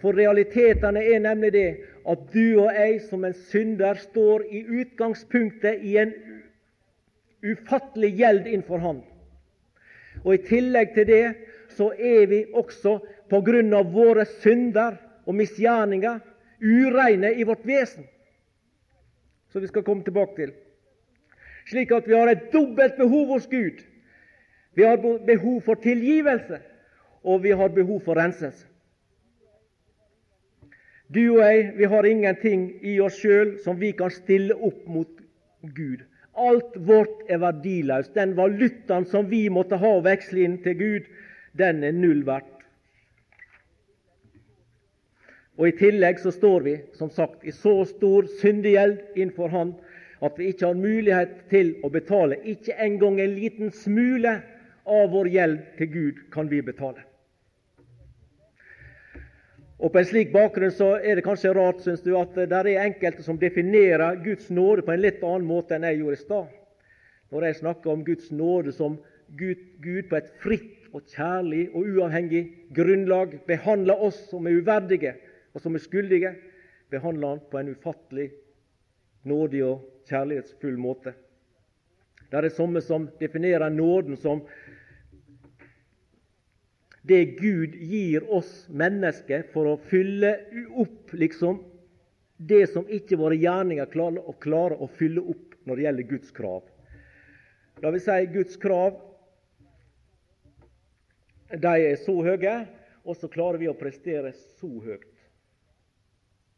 [0.03, 1.69] For realitetene er nemlig det
[2.09, 6.13] at du og jeg som en synder står i utgangspunktet i en
[7.43, 9.03] ufattelig gjeld innenfor Han.
[10.25, 11.25] Og I tillegg til det
[11.77, 12.99] så er vi også
[13.31, 16.19] på grunn av våre synder og misgjerninger
[16.63, 18.05] ureine i vårt vesen,
[19.51, 20.53] som vi skal komme tilbake til.
[21.71, 23.83] Slik at vi har et dobbelt behov hos Gud.
[24.75, 24.97] Vi har
[25.27, 26.59] behov for tilgivelse,
[27.23, 28.67] og vi har behov for renselse.
[31.15, 35.11] Du og jeg, vi har ingenting i oss sjøl som vi kan stille opp mot
[35.77, 36.01] Gud.
[36.33, 38.15] Alt vårt er verdiløst.
[38.15, 41.11] Den valutaen som vi måtte ha å veksle inn til Gud,
[41.59, 42.49] den er null verdt.
[45.61, 49.75] Og I tillegg så står vi som sagt i så stor syndegjeld innenfor Han
[50.23, 52.39] at vi ikke har mulighet til å betale.
[52.47, 54.37] Ikke engang en liten smule
[54.87, 57.03] av vår gjeld til Gud kan vi betale.
[59.83, 62.85] Og På en slik bakgrunn så er det kanskje rart synes du, at det er
[62.85, 66.53] enkelte som definerer Guds nåde på en litt annen måte enn jeg gjorde i stad.
[67.33, 69.01] Når jeg snakker om Guds nåde som
[69.35, 72.45] Gud, Gud på et fritt og kjærlig og uavhengig
[72.77, 75.17] grunnlag behandler oss som er uverdige
[75.53, 76.35] og som er skyldige,
[76.93, 78.31] behandler Han på en ufattelig
[79.29, 81.15] nådig og kjærlighetsfull måte.
[82.31, 84.41] Det er det samme som definerer nåden som
[87.03, 90.37] det Gud gir oss mennesker for å fylle
[90.79, 91.59] opp liksom
[92.37, 96.63] det som ikke våre gjerninger klarer å, fylle opp når det gjelder Guds krav.
[97.83, 98.99] Da vil si Guds krav
[101.53, 102.55] de er så høye,
[103.05, 105.11] og så klarer vi å prestere så høyt.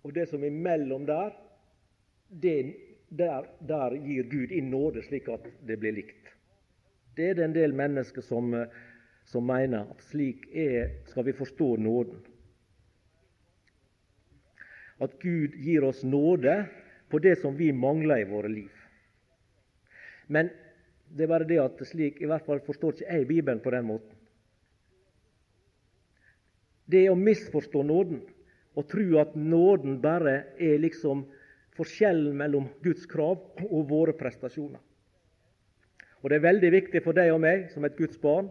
[0.04, 1.32] Og det som er mellom der,
[2.28, 2.74] det,
[3.08, 6.32] der, der gir Gud inn nåde, slik at det blir likt.
[7.14, 8.50] Det er det en del mennesker som
[9.24, 12.20] som mener at slik er, skal vi forstå nåden.
[15.02, 16.64] At Gud gir oss nåde
[17.10, 18.70] på det som vi mangler i våre liv.
[20.26, 20.50] Men
[21.08, 23.88] det er bare det at slik i hvert fall forstår ikke jeg Bibelen på den
[23.88, 24.12] måten.
[26.86, 28.20] Det er å misforstå nåden
[28.76, 31.24] og tro at nåden bare er liksom
[31.78, 34.80] forskjellen mellom Guds krav og våre prestasjoner.
[36.22, 38.48] Og Det er veldig viktig for deg og meg som et Guds barn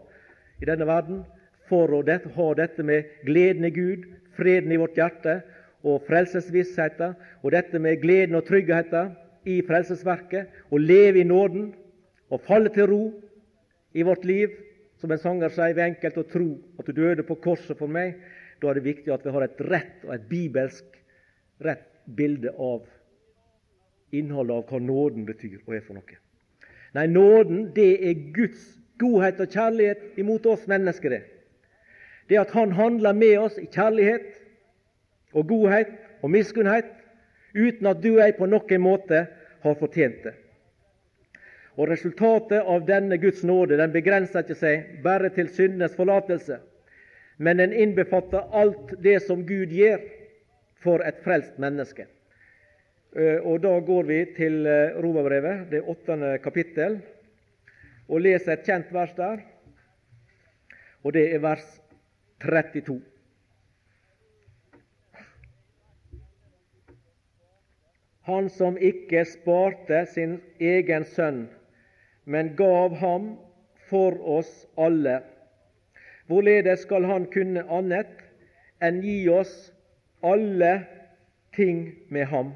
[0.61, 1.23] i denne verden
[1.69, 4.05] for å ha dette med gleden i Gud,
[4.37, 5.39] freden i vårt hjerte
[5.83, 9.15] og frelsesvissheten, og dette med gleden og tryggheten
[9.49, 11.71] i frelsesverket, å leve i nåden
[12.29, 13.03] og falle til ro
[13.93, 14.53] i vårt liv.
[15.01, 16.49] Som en sanger sier, ved enkelt å tro
[16.79, 18.15] at du døde på korset for meg.
[18.61, 21.01] Da er det viktig at vi har et rett og et bibelsk
[21.65, 22.85] rett bilde av
[24.13, 26.19] innholdet av hva nåden betyr og er for noe.
[26.93, 28.65] Nei, nåden det er Guds
[29.01, 31.09] godhet og kjærlighet imot oss mennesker.
[31.09, 31.23] Det
[32.29, 34.29] Det at Han handler med oss i kjærlighet
[35.33, 35.89] og godhet
[36.21, 36.85] og miskunnhet
[37.53, 39.25] uten at du og jeg på noen måte
[39.63, 40.33] har fortjent det.
[41.75, 46.59] Og Resultatet av denne Guds nåde den begrenser ikke seg bare til syndenes forlatelse,
[47.37, 49.99] men den innbefatter alt det som Gud gjør
[50.83, 52.05] for et frelst menneske.
[53.15, 57.01] Eh, og Da går vi til eh, Romerbrevet, det åttende kapittel,
[58.09, 59.43] og leser et kjent vers der,
[61.03, 61.67] og det er vers
[62.41, 63.01] 32.
[68.25, 71.45] Han som ikke sparte sin egen sønn,
[72.25, 73.35] men gav ham
[73.91, 75.19] for oss alle.
[76.25, 78.25] Hvorledes skal han kunne annet
[78.81, 79.69] enn gi oss
[80.23, 80.79] alle
[81.53, 82.55] ting med ham?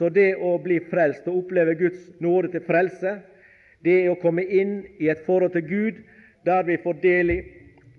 [0.00, 3.18] Så det å bli frelst og oppleve Guds nåde til frelse,
[3.84, 5.98] det er å komme inn i et forhold til Gud
[6.48, 7.32] der vi får del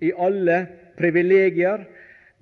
[0.02, 0.56] i alle
[0.98, 1.84] privilegier,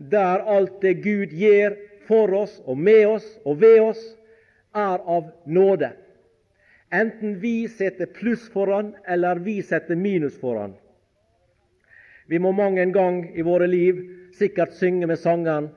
[0.01, 1.77] der alt det Gud gjør
[2.09, 4.01] for oss og med oss og ved oss,
[4.73, 5.93] er av nåde.
[6.89, 10.73] Enten vi setter pluss foran, eller vi setter minus foran.
[12.33, 14.01] Vi må mange en gang i våre liv
[14.41, 15.69] sikkert synge med sangeren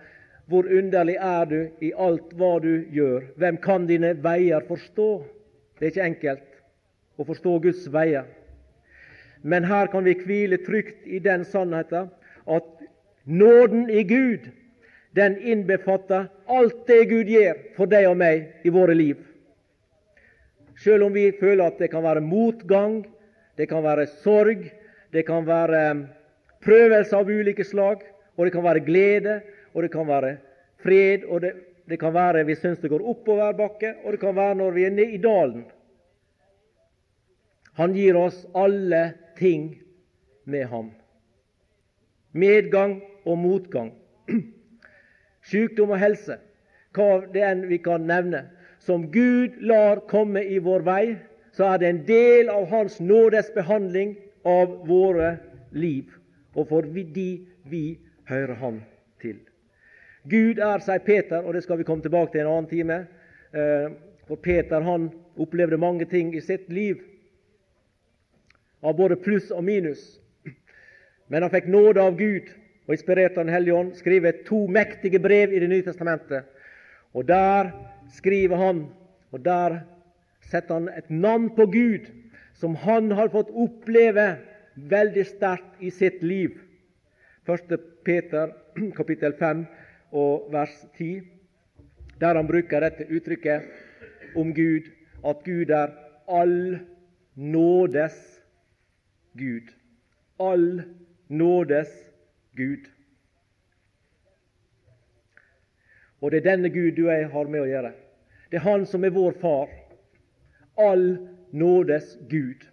[0.45, 3.29] Hvor underlig er du i alt hva du gjør?
[3.39, 5.09] Hvem kan dine veier forstå?
[5.79, 6.49] Det er ikke enkelt
[7.19, 8.25] å forstå Guds veier.
[9.43, 12.09] Men her kan vi hvile trygt i den sannheten
[12.47, 12.67] at
[13.25, 14.49] nåden i Gud
[15.15, 19.19] den innbefatter alt det Gud gjør for deg og meg i våre liv.
[20.83, 23.03] Selv om vi føler at det kan være motgang,
[23.57, 24.65] det kan være sorg,
[25.13, 25.83] det kan være
[26.65, 28.01] prøvelser av ulike slag,
[28.35, 29.41] og det kan være glede,
[29.73, 30.37] og det kan være
[30.83, 31.53] fred, og det,
[31.89, 34.85] det kan være vi syns det går oppover bakke, og det kan være når vi
[34.85, 35.65] er nede i dalen.
[37.73, 39.81] Han gir oss alle ting
[40.45, 40.91] med ham.
[42.31, 43.93] Medgang og motgang.
[45.49, 46.37] sykdom og helse,
[46.93, 48.45] hva det enn vi kan nevne,
[48.83, 51.15] som Gud lar komme i vår vei,
[51.53, 54.15] så er det en del av Hans nådes behandling
[54.45, 55.37] av våre
[55.71, 56.09] liv,
[56.55, 57.29] og fordi
[57.69, 57.85] vi
[58.29, 58.81] hører Han
[59.21, 59.39] til.
[60.29, 62.99] Gud er, sier Peter, og det skal vi komme tilbake til en annen time.
[63.51, 63.89] Eh,
[64.27, 67.01] for Peter han opplevde mange ting i sitt liv,
[68.83, 70.01] av både pluss og minus.
[71.31, 72.49] Men han fikk nåde av Gud
[72.87, 76.43] og inspirert av Den hellige ånd, skriver to mektige brev i Det nye testamentet.
[77.13, 77.71] Og der
[78.11, 78.85] skriver han,
[79.31, 79.79] og der
[80.51, 82.11] setter han et navn på Gud
[82.59, 84.35] som han har fått oppleve
[84.75, 86.59] veldig sterkt i sitt liv.
[87.47, 87.75] 1.
[88.05, 88.51] Peter
[88.99, 89.65] kapittel 5
[90.13, 91.21] og vers 10,
[92.21, 94.89] der han bruker dette uttrykket om Gud,
[95.25, 95.93] at Gud er
[96.29, 96.79] all
[97.35, 98.17] nådes
[99.37, 99.73] Gud.
[100.39, 100.83] All
[101.27, 101.89] nådes
[102.55, 102.89] Gud.
[106.21, 107.91] Og det er denne Gud du og jeg har med å gjøre.
[108.51, 109.71] Det er Han som er vår far.
[110.79, 111.17] All
[111.51, 112.63] nådes Gud.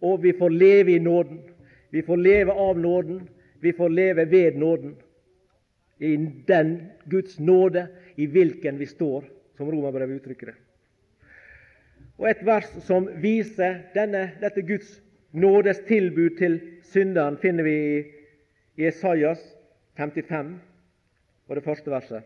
[0.00, 1.42] Og vi får leve i nåden.
[1.90, 3.28] Vi får leve av nåden.
[3.60, 4.96] Vi får leve ved nåden.
[5.98, 7.86] I den Guds nåde
[8.16, 9.24] i hvilken vi står,
[9.56, 10.56] som Romerbrevet uttrykker det.
[12.18, 15.00] Og Et vers som viser denne, dette Guds
[15.32, 17.76] nådes tilbud til synderen, finner vi
[18.78, 19.42] i Esaias
[19.98, 20.56] 55
[21.48, 22.22] og det første verset.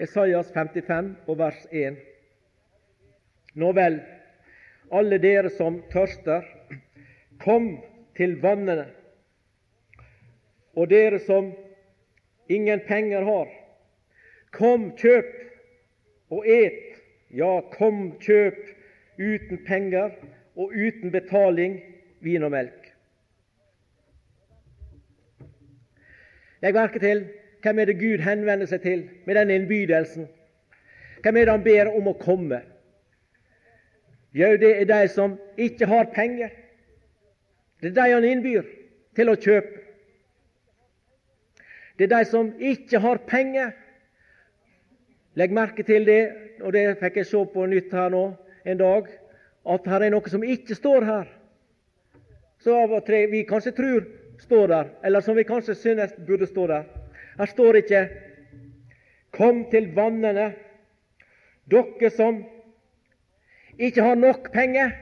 [0.00, 1.96] Esaias 55 og vers 1.
[3.60, 3.98] Nå vel,
[4.92, 6.44] alle dere som tørster,
[7.40, 7.74] kom
[8.16, 8.86] til vannene.
[10.74, 11.52] Og dere som
[12.48, 13.48] ingen penger har,
[14.52, 15.30] kom, kjøp
[16.30, 16.86] og et.
[17.30, 18.58] Ja, kom, kjøp
[19.18, 20.10] uten penger
[20.56, 21.78] og uten betaling
[22.20, 22.90] vin og melk.
[26.60, 27.24] Legg merke til
[27.62, 30.28] hvem er det Gud henvender seg til med denne innbydelsen.
[31.22, 32.62] Hvem er det han ber om å komme?
[34.32, 36.52] Jo, det er de som ikke har penger.
[37.82, 38.66] Det er de han innbyr
[39.16, 39.79] til å kjøpe.
[42.00, 43.74] Det er de som ikke har penger.
[45.36, 46.22] Legg merke til det,
[46.64, 48.22] og det fikk jeg se på nytt her nå
[48.64, 49.10] en dag,
[49.68, 51.26] at her er noe som ikke står her.
[52.64, 52.72] Så
[53.04, 54.06] vi kanskje tror
[54.40, 56.88] står der, eller som vi kanskje synes burde stå der.
[57.36, 58.08] Her står ikke
[59.30, 60.54] 'Kom til vannene,
[61.70, 62.44] dere som
[63.78, 64.96] ikke har nok penger'.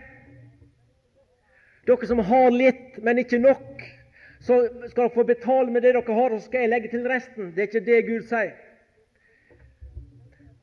[1.87, 3.98] Dere som har litt, men ikke nok.
[4.41, 7.07] Så skal dere få betale med det dere har, og så skal jeg legge til
[7.11, 7.53] resten.
[7.55, 8.55] Det er ikke det Gud sier.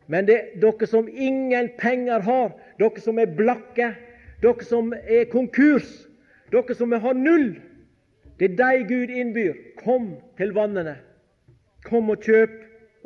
[0.08, 3.94] Men det er dere som ingen penger har, dere som er blakke,
[4.44, 5.90] dere som er konkurs,
[6.54, 7.56] dere som har null,
[8.40, 9.56] det er deg Gud innbyr.
[9.80, 10.98] Kom til vannene.
[11.86, 12.56] Kom og kjøp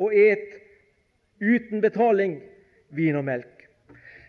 [0.00, 0.56] og et
[1.40, 2.40] uten betaling
[2.96, 3.66] vin og melk.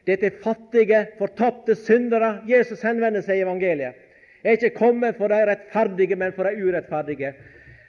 [0.06, 3.98] Dette er fattige, fortapte syndere Jesus henvender seg i evangeliet.
[4.44, 7.34] Jeg er ikke kommet for de rettferdige, men for de urettferdige.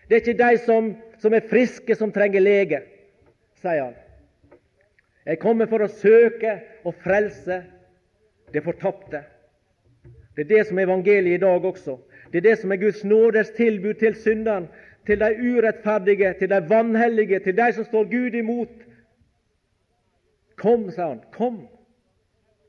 [0.09, 2.83] Det er ikke de som, som er friske, som trenger lege,
[3.63, 3.95] sier han.
[5.25, 7.63] Jeg er kommet for å søke og frelse
[8.53, 9.23] det fortapte.
[10.37, 11.99] Det er det som er evangeliet i dag også.
[12.33, 14.69] Det er det som er Guds nådes tilbud til synderen,
[15.07, 18.75] til de urettferdige, til de vanhellige, til de som står Gud imot.
[20.57, 21.21] Kom, sa han.
[21.33, 21.67] Kom.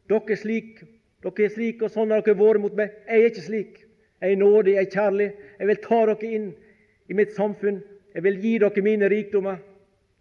[0.09, 0.83] Dere er slik,
[1.23, 2.93] dere er slik, og sånn har dere vært mot meg.
[3.07, 3.79] Jeg er ikke slik.
[4.23, 5.29] Jeg er nådig, jeg er kjærlig.
[5.59, 6.49] Jeg vil ta dere inn
[7.09, 7.81] i mitt samfunn.
[8.13, 9.61] Jeg vil gi dere mine rikdommer.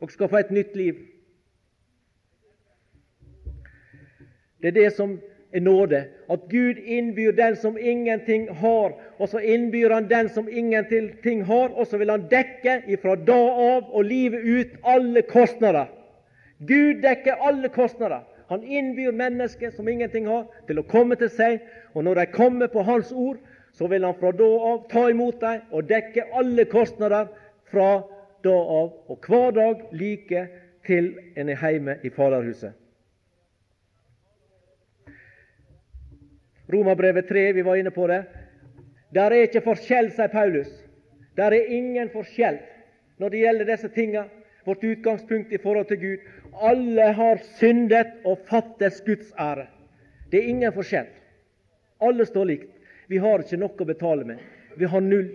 [0.01, 1.03] Dere skal få et nytt liv.
[4.63, 5.17] Det er det som
[5.53, 6.05] er nåde.
[6.31, 11.69] At Gud innbyr den som ingenting har, og så innbyr Han den som ingenting har,
[11.69, 15.87] og så vil Han dekke ifra da av og livet ut alle kostnader.
[16.59, 18.23] Gud dekker alle kostnader.
[18.53, 21.63] Han innbyr mennesker som ingenting har, til å komme til seg,
[21.97, 23.39] og når de kommer på Hans ord,
[23.73, 27.31] så vil Han fra da av ta imot dem og dekke alle kostnader
[27.73, 28.03] fra
[28.45, 30.43] da av og hver dag like
[30.85, 31.09] til
[31.41, 32.77] en er hjemme i Faderhuset.
[36.73, 38.21] Romerbrevet 3, vi var inne på det.
[39.17, 40.69] Der er ikke forskjell, sier Paulus.
[41.41, 42.61] Der er ingen forskjell
[43.17, 44.29] når det gjelder disse tinga.
[44.65, 46.19] Vårt utgangspunkt i forhold til Gud.
[46.63, 49.67] Alle har syndet og fattes Guds ære.
[50.31, 51.09] Det er ingen forskjell.
[52.01, 52.71] Alle står likt.
[53.09, 54.39] Vi har ikke noe å betale med.
[54.79, 55.29] Vi har null.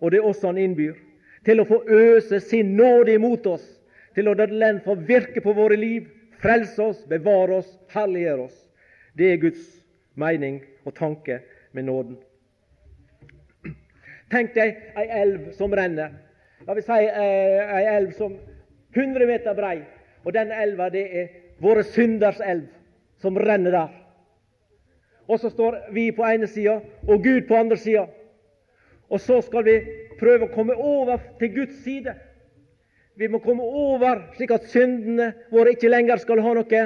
[0.00, 0.96] Og det er også han innbyr.
[1.44, 3.66] Til å få øse sin nåde imot oss.
[4.14, 6.08] Til å la den få virke på våre liv.
[6.42, 8.56] Frelse oss, bevare oss, herliggjøre oss.
[9.16, 9.68] Det er Guds
[10.14, 11.40] mening og tanke
[11.72, 12.16] med nåden.
[14.32, 16.10] Tenk deg ei elv som renner.
[16.66, 18.34] La vi si ei elv som
[18.94, 19.78] 100 meter brei.
[20.24, 21.28] Og den elva det er
[21.62, 22.66] våre synders elv,
[23.22, 23.92] som renner der.
[25.28, 28.06] Og så står vi på ene sida og Gud på andre sida.
[29.10, 29.76] Og så skal vi
[30.18, 32.14] prøve å komme over til Guds side.
[33.16, 36.82] Vi må komme over slik at syndene våre ikke lenger skal ha noe,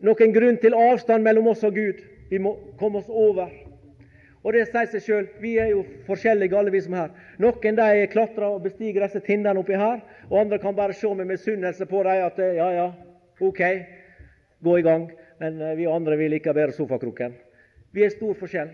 [0.00, 2.00] noen grunn til avstand mellom oss og Gud.
[2.30, 3.50] Vi må komme oss over.
[4.40, 5.26] Og det sier seg sjøl.
[5.42, 7.24] Vi er jo forskjellige, alle vi som er her.
[7.42, 11.28] Noen de klatrer og bestiger disse tindene oppi her, og andre kan bare se med
[11.28, 12.86] misunnelse på dem at ja, ja,
[13.40, 13.60] ok,
[14.64, 15.10] gå i gang.
[15.40, 17.36] Men eh, vi andre vi liker bedre sofakroken.
[17.92, 18.72] Vi er stor forskjell.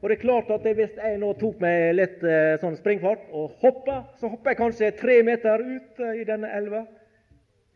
[0.00, 3.56] Og det er klart at Hvis jeg nå tok meg litt eh, sånn springfart og
[3.60, 6.84] hoppa, så hopper jeg kanskje tre meter ut eh, i denne elva.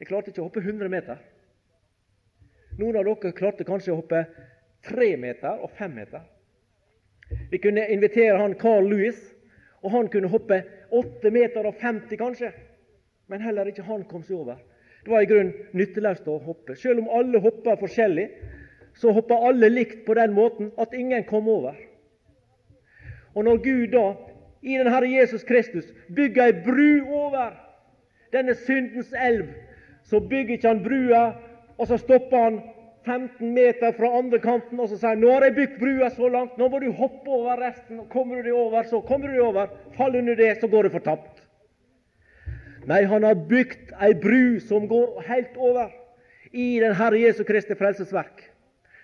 [0.00, 1.20] Jeg klarte ikke å hoppe 100 meter.
[2.78, 4.24] Noen av dere klarte kanskje å hoppe
[4.86, 6.22] tre meter og fem meter.
[7.50, 9.18] Vi kunne invitere han Carl Louis,
[9.82, 12.52] og han kunne hoppe 8 meter og 50 kanskje.
[13.28, 14.56] Men heller ikke han kom seg over.
[15.04, 16.76] Det var i grunnen nytteløst å hoppe.
[16.76, 18.28] Selv om alle hoppa forskjellig,
[18.98, 21.76] så hoppa alle likt på den måten at ingen kom over.
[23.34, 24.06] Og når Gud da,
[24.62, 27.52] i den Herre Jesus Kristus, bygger ei bru over
[28.34, 29.46] denne syndens elv,
[30.04, 31.22] så bygger ikke han brua,
[31.78, 32.58] og så stopper han
[33.08, 36.28] 15 meter fra andre kanten og så sier han, nå har jeg bygd brua så
[36.32, 38.02] langt, nå må du hoppe over resten.
[38.02, 39.72] og Kommer du deg over, så kommer du deg over.
[39.96, 41.40] Faller du det, så går du fortapt.
[42.88, 45.90] Nei, han har bygd ei bru som går helt over
[46.52, 48.44] i den Herre Jesu Kristi frelsesverk.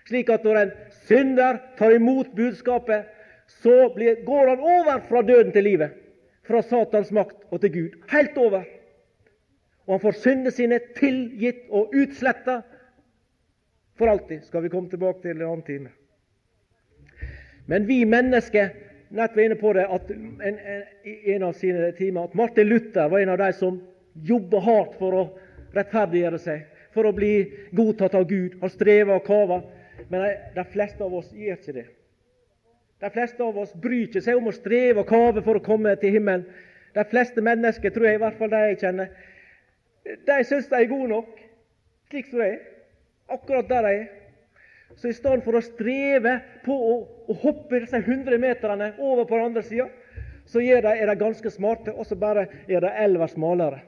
[0.05, 0.71] Slik at når en
[1.09, 3.09] synder tar imot budskapet,
[3.61, 5.97] så blir, går han over fra døden til livet.
[6.45, 7.99] Fra Satans makt og til Gud.
[8.09, 8.65] Helt over.
[9.85, 12.61] Og han får syndene sine tilgitt og utsletta
[13.97, 14.43] for alltid.
[14.43, 15.89] Skal vi komme tilbake til en annen time.
[17.65, 18.69] Men vi mennesker
[19.09, 20.41] Nett var inne på det at en,
[21.25, 23.77] en, av sine timer at Martin Luther var en av de som
[24.27, 25.21] jobba hardt for å
[25.75, 27.45] rettferdiggjøre seg, for å bli
[27.77, 28.57] godtatt av Gud.
[28.59, 29.61] Han streva og kava.
[30.09, 30.25] Men
[30.55, 31.85] de fleste av oss gjør ikke det.
[33.05, 35.95] De fleste av oss bryr ikke seg om å streve og kave for å komme
[36.01, 36.45] til himmelen.
[36.95, 39.09] De fleste mennesker, tror jeg, i hvert fall de jeg kjenner,
[40.05, 41.41] de syns de er gode nok
[42.09, 42.61] slik som de er.
[43.29, 44.05] Akkurat der de er.
[44.95, 46.93] Så i stedet for å streve på å,
[47.27, 49.89] å hoppe disse 100 meterne over på den andre sida,
[50.45, 53.81] så de, er de ganske smarte, og så bare er de elva smalere.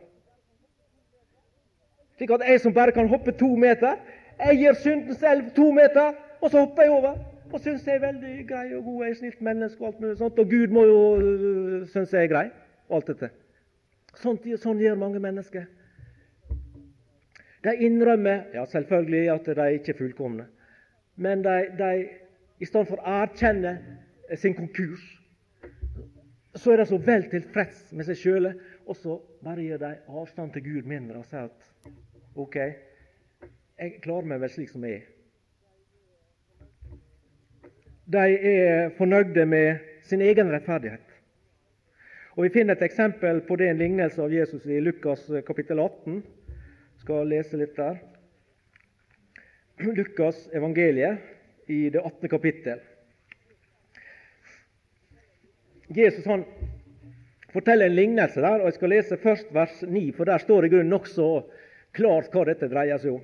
[2.17, 4.01] Slik at jeg som bare kan hoppe to meter,
[4.41, 7.17] jeg gir syndens elv to meter, og så hopper jeg over
[7.47, 10.17] og syns jeg er veldig grei og god, jeg er snilt menneske og alt mulig
[10.19, 10.39] sånt.
[10.39, 12.45] Og Gud må jo øh, synes jeg er grei,
[12.89, 13.29] og alt dette.
[14.19, 15.67] Sånt, sånn gjør mange mennesker.
[17.63, 20.45] De innrømmer ja, selvfølgelig at de ikke er fullkomne,
[21.15, 21.91] men de, de
[22.59, 23.73] i stedet for å erkjenne
[24.37, 25.03] sin konkurs,
[26.57, 28.53] så er de så vel tilfreds med seg sjøle,
[28.87, 31.91] og så bare gir de avstand til Gud mindre og sier at
[32.37, 32.57] OK,
[33.77, 35.05] jeg klarer meg vel slik som jeg er.
[38.07, 41.03] De er fornøyde med sin egen rettferdighet.
[42.37, 46.21] Og Vi finner et eksempel på det, en lignelse av Jesus i Lukas kapittel 18.
[47.07, 48.01] Skal lese litt der.
[49.79, 52.27] Lukas evangeliet i det 18.
[52.27, 52.81] kapittel.
[55.95, 56.43] Jesus han
[57.53, 60.67] forteller en lignelse der, og jeg skal lese først vers 9, for der står det
[60.67, 61.27] i grunnen nokså
[61.95, 63.23] klart hva dette dreier seg om.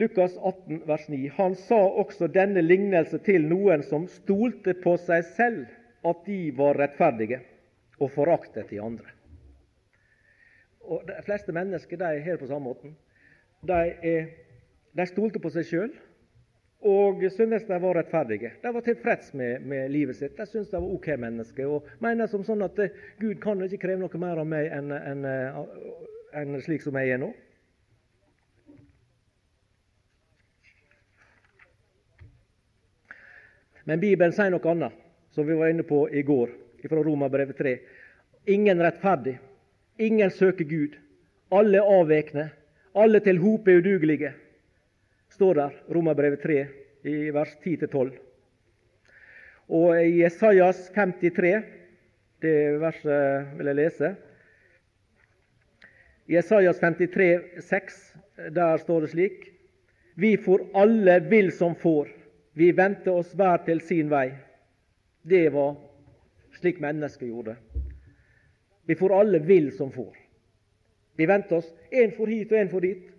[0.00, 1.20] Lukas 18, vers 9.
[1.36, 6.80] Han sa også denne lignelse til noen som stolte på seg selv at de var
[6.80, 7.42] rettferdige,
[8.00, 9.12] og foraktet de andre.
[10.84, 12.96] Og De fleste mennesker de er her på samme måten.
[13.64, 14.26] De, er,
[14.96, 15.94] de stolte på seg sjøl
[16.84, 18.50] og syntes de var rettferdige.
[18.62, 20.36] De var tilfreds med, med livet sitt.
[20.36, 22.76] De syntes de var ok mennesker og mener som sånn at
[23.20, 27.22] Gud kan ikke kreve noe mer av meg enn en, en, slik som jeg er
[27.22, 27.30] nå.
[33.88, 35.00] Men Bibelen sier noe annet,
[35.32, 36.52] som vi var inne på i går,
[36.84, 37.74] fra Romerbrevet 3.
[38.52, 39.38] Ingen rettferdig,
[39.98, 40.96] ingen søker Gud.
[41.54, 42.48] Alle er avvekne,
[42.94, 44.32] alle til hop er udugelige,
[45.30, 46.66] står der, Romerbrevet 3,
[47.04, 48.14] i vers 10-12.
[49.68, 51.62] Og i Jesajas 53,
[52.42, 54.10] det verset vil jeg lese
[56.26, 58.00] I Jesajas 53, 6,
[58.52, 59.48] der står det slik
[60.16, 62.08] Vi får alle vil som får.
[62.54, 64.30] Vi vendte oss hver til sin vei.
[65.22, 65.74] Det var
[66.60, 67.56] slik mennesket gjorde.
[68.86, 70.16] Vi får alle vill som får.
[71.16, 71.68] Vi vendte oss.
[71.90, 73.10] Én for hit og én for dit.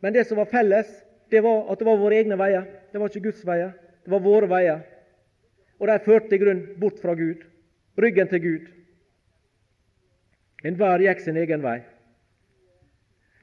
[0.00, 0.88] Men det som var felles,
[1.30, 2.66] det var at det var våre egne veier.
[2.92, 3.72] Det var ikke Guds veier.
[4.04, 4.82] Det var våre veier.
[5.78, 7.44] Og de førte i grunn bort fra Gud.
[7.98, 8.66] Ryggen til Gud.
[10.66, 11.78] Enhver gikk sin egen vei.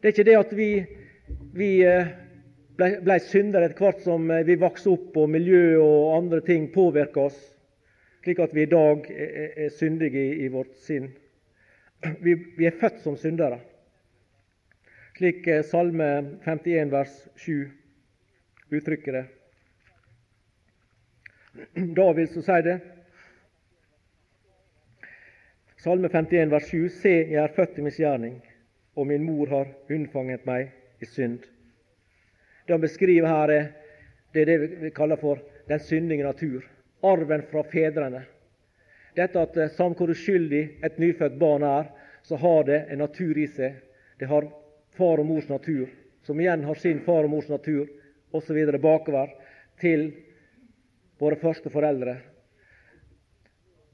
[0.01, 0.69] Det er ikke det at vi,
[1.55, 2.03] vi blei
[2.75, 6.67] ble, ble syndere etter hvert som eh, vi vokste opp og miljø og andre ting
[6.73, 7.37] påvirka oss,
[8.25, 11.11] slik at vi i dag er, syndige i, vårt sinn.
[12.25, 12.33] Vi,
[12.65, 13.59] er født som syndere,
[15.17, 16.07] slik eh, Salme
[16.45, 17.69] 51 vers 7
[18.73, 19.23] uttrykker det.
[21.95, 22.75] David som sier det.
[25.85, 28.39] Salme 51 vers 7.: Se, jeg er født i misgjerning,
[28.97, 31.43] og min mor har unnfanget meg i synd.
[32.65, 33.67] Det han beskriver her, er
[34.33, 36.65] det, det vi kaller for den syndige natur.
[37.11, 38.23] Arven fra fedrene.
[39.15, 41.89] Dette at eh, samt hvor uskyldig et nyfødt barn er,
[42.25, 43.77] så har det en natur i seg.
[44.19, 44.47] Det har
[44.97, 45.89] far og mors natur,
[46.25, 47.87] som igjen har sin far og mors natur,
[48.35, 48.59] osv.
[48.81, 49.31] bakover
[49.79, 50.09] til
[51.19, 52.17] våre første foreldre.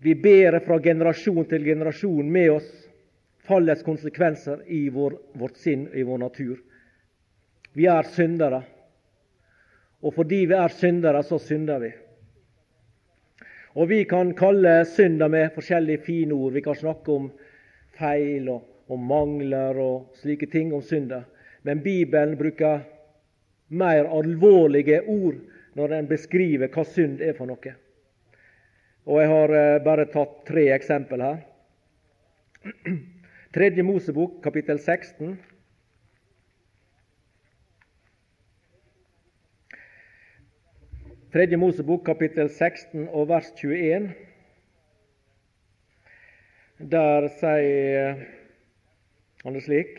[0.01, 2.69] Vi bærer fra generasjon til generasjon med oss
[3.45, 6.61] fallets konsekvenser i vår, vårt sinn, i vår natur.
[7.73, 8.63] Vi er syndere.
[10.01, 11.91] Og fordi vi er syndere, så synder vi.
[13.75, 16.53] Og Vi kan kalle synder med forskjellige fine ord.
[16.53, 17.29] Vi kan snakke om
[17.95, 21.23] feil og, og mangler og slike ting om synder.
[21.63, 22.81] Men Bibelen bruker
[23.69, 25.39] mer alvorlige ord
[25.75, 27.75] når den beskriver hva synd er for noe.
[29.07, 31.39] Og Jeg har eh, bare tatt tre eksempel her.
[33.55, 35.37] Tredje Mosebok, kapittel 16.
[41.31, 44.09] Tredje Mosebok, kapittel 16 og vers 21.
[46.91, 48.17] Der sier
[49.45, 49.93] han det slik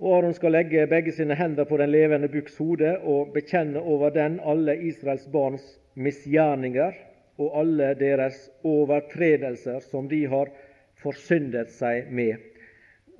[0.00, 4.16] Og Aron skal legge begge sine hender på den levende bukks hode og bekjenne over
[4.16, 5.68] den alle Israels barns
[6.00, 6.96] misgjerninger
[7.36, 10.48] og alle deres overtredelser som de har
[11.04, 12.40] forsyndet seg med.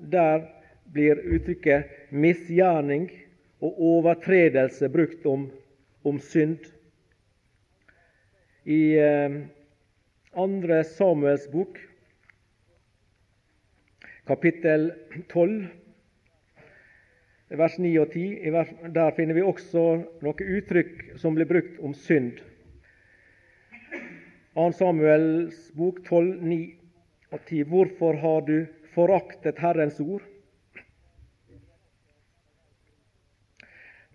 [0.01, 0.47] Der
[0.97, 3.11] blir uttrykket misgjerning
[3.61, 5.49] og overtredelse brukt om,
[6.05, 6.65] om synd.
[8.65, 9.37] I eh,
[10.37, 11.79] andre Samuels bok,
[14.29, 14.91] kapittel
[15.29, 15.67] 12,
[17.61, 18.27] vers 9 og 10,
[18.95, 19.85] der finner vi også
[20.23, 22.39] noe uttrykk som blir brukt om synd.
[24.55, 24.71] 2.
[24.77, 26.61] Samuels bok 12, 9
[27.33, 27.63] og 10.
[27.71, 28.57] Hvorfor har du
[28.95, 30.23] foraktet Herrens ord?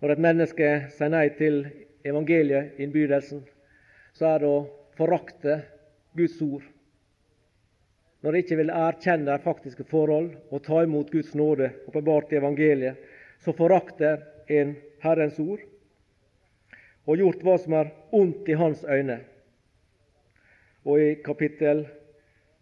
[0.00, 1.62] Når et menneske sier nei til
[2.04, 3.40] evangeliet, innbydelsen,
[4.16, 4.64] så er det å
[4.96, 5.60] forakte
[6.16, 6.64] Guds ord.
[8.20, 12.40] Når de ikke vil erkjenne de faktiske forhold og ta imot Guds nåde åpenbart i
[12.40, 13.00] evangeliet,
[13.40, 14.20] så forakter
[14.52, 14.74] en
[15.04, 15.64] Herrens ord
[17.06, 19.20] og gjort hva som er ondt i hans øyne.
[20.86, 21.84] Og i kapittel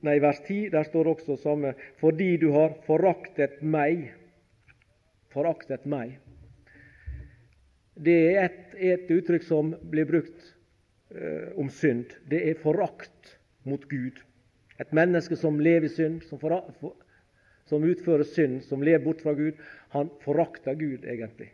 [0.04, 1.72] nei, vers 10 der står det også samme
[2.02, 4.10] fordi du har foraktet meg.
[5.32, 6.18] Foraktet meg.
[7.94, 10.46] Det er et, et uttrykk som blir brukt
[11.14, 12.10] eh, om synd.
[12.26, 14.18] Det er forakt mot Gud.
[14.82, 16.96] Et menneske som lever i synd, som, for, for,
[17.70, 19.60] som utfører synd, som lever bort fra Gud,
[19.94, 21.52] han forakter Gud egentlig.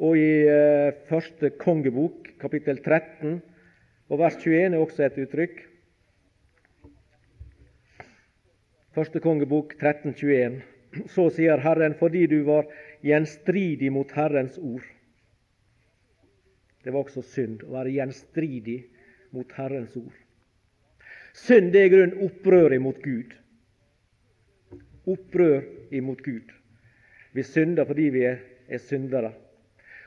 [0.00, 3.42] Og i eh, første kongebok, kapittel 13,
[4.08, 5.60] og vers 21 er også et uttrykk.
[8.94, 10.62] Første kongebok 13, 21.
[11.10, 12.68] Så sier Herren, fordi du var
[13.04, 14.84] gjenstridig mot Herrens ord.
[16.84, 18.82] Det var også synd å være gjenstridig
[19.34, 20.16] mot Herrens ord.
[21.34, 23.32] Synd er i grunnen opprør imot Gud.
[25.10, 25.64] Opprør
[25.96, 26.52] imot Gud.
[27.34, 28.38] Vi synder fordi vi er,
[28.68, 29.32] er syndere.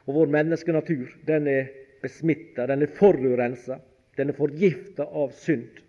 [0.08, 1.68] Og vår menneskenatur den er
[2.02, 3.82] besmitta, den er forurensa,
[4.18, 5.82] den er forgifta av synd.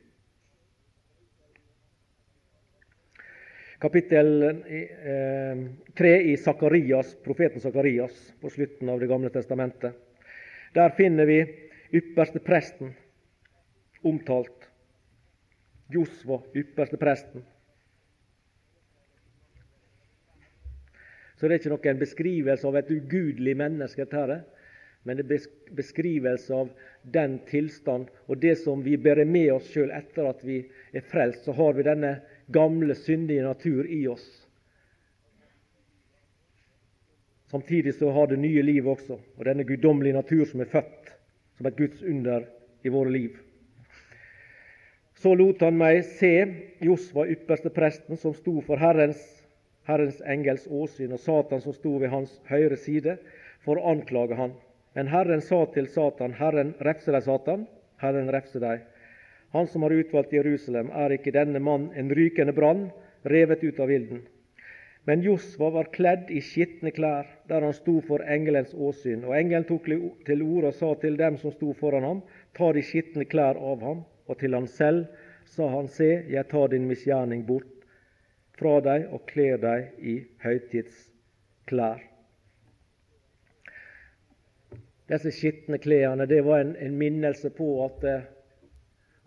[3.78, 9.94] Kapittel eh, 3 i Sakarias, profeten Sakarias på slutten av Det gamle testamentet.
[10.74, 11.38] Der finner vi
[11.92, 12.94] ypperste presten
[14.02, 14.68] omtalt.
[15.88, 17.44] Josva, ypperste presten.
[21.38, 24.40] Så det er ikke noen beskrivelse av et ugudelig menneske, dette,
[25.06, 26.72] men det er beskrivelse av
[27.14, 30.58] den tilstand og det som vi bærer med oss sjøl etter at vi
[30.92, 31.46] er frelst.
[31.46, 32.18] Så har vi denne
[32.52, 34.26] gamle, syndige natur i oss.
[37.50, 41.12] Samtidig så har det nye liv også, og denne guddommelige natur som er født
[41.56, 42.44] som et Guds under
[42.84, 43.38] i våre liv.
[45.18, 46.32] Så lot han meg se
[46.84, 49.22] Josva, ypperste presten, som sto for Herrens,
[49.88, 53.16] Herrens engels åsyn, og Satan som sto ved hans høyre side,
[53.64, 54.52] for å anklage han.
[54.94, 57.66] Men Herren sa til Satan, Herren refse deg, Satan,
[57.98, 58.84] Herren refse deg.
[59.52, 62.88] Han som har utvalgt Jerusalem, er ikke denne mann en rykende brann,
[63.24, 64.26] revet ut av ilden?
[65.08, 69.22] Men Josva var kledd i skitne klær der han sto for engelens åsyn.
[69.24, 69.88] Og engelen tok
[70.28, 72.20] til orde og sa til dem som sto foran ham,
[72.52, 74.02] ta de skitne klær av ham.
[74.28, 75.06] Og til han selv
[75.48, 77.72] sa han, se, jeg tar din misgjerning bort
[78.58, 82.04] fra deg og kler deg i høytidsklær.
[85.08, 88.26] Disse skitne klærne det var en, en minnelse på at, eh,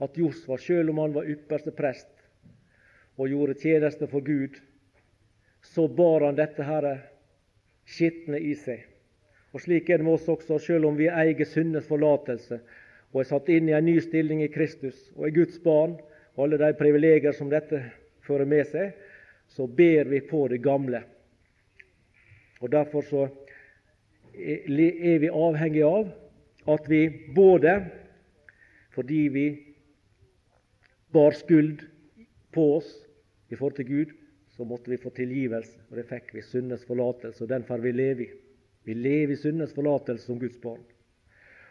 [0.01, 2.09] at Josfa, selv om han var ypperste prest
[3.19, 4.57] og gjorde tjeneste for Gud,
[5.61, 6.87] så bar han dette her
[7.85, 8.87] skitne i seg.
[9.51, 12.61] Og Slik er det med oss også, selv om vi eier syndens forlatelse
[13.11, 15.97] og er satt inn i en ny stilling i Kristus og er Guds barn,
[16.35, 17.81] og alle de privilegier som dette
[18.23, 18.93] fører med seg,
[19.51, 21.03] så ber vi på det gamle.
[22.61, 23.25] Og Derfor så
[24.31, 26.07] er vi avhengig av
[26.71, 27.01] at vi
[27.35, 27.81] både
[28.95, 29.45] fordi vi
[31.11, 31.83] bar skyld
[32.51, 32.91] på oss
[33.51, 34.13] i forhold til Gud,
[34.55, 36.43] så måtte vi få tilgivelse, og det fikk vi.
[36.43, 38.31] Syndens forlatelse, og den får vi leve i.
[38.83, 40.81] Vi lever i syndens forlatelse som Guds barn.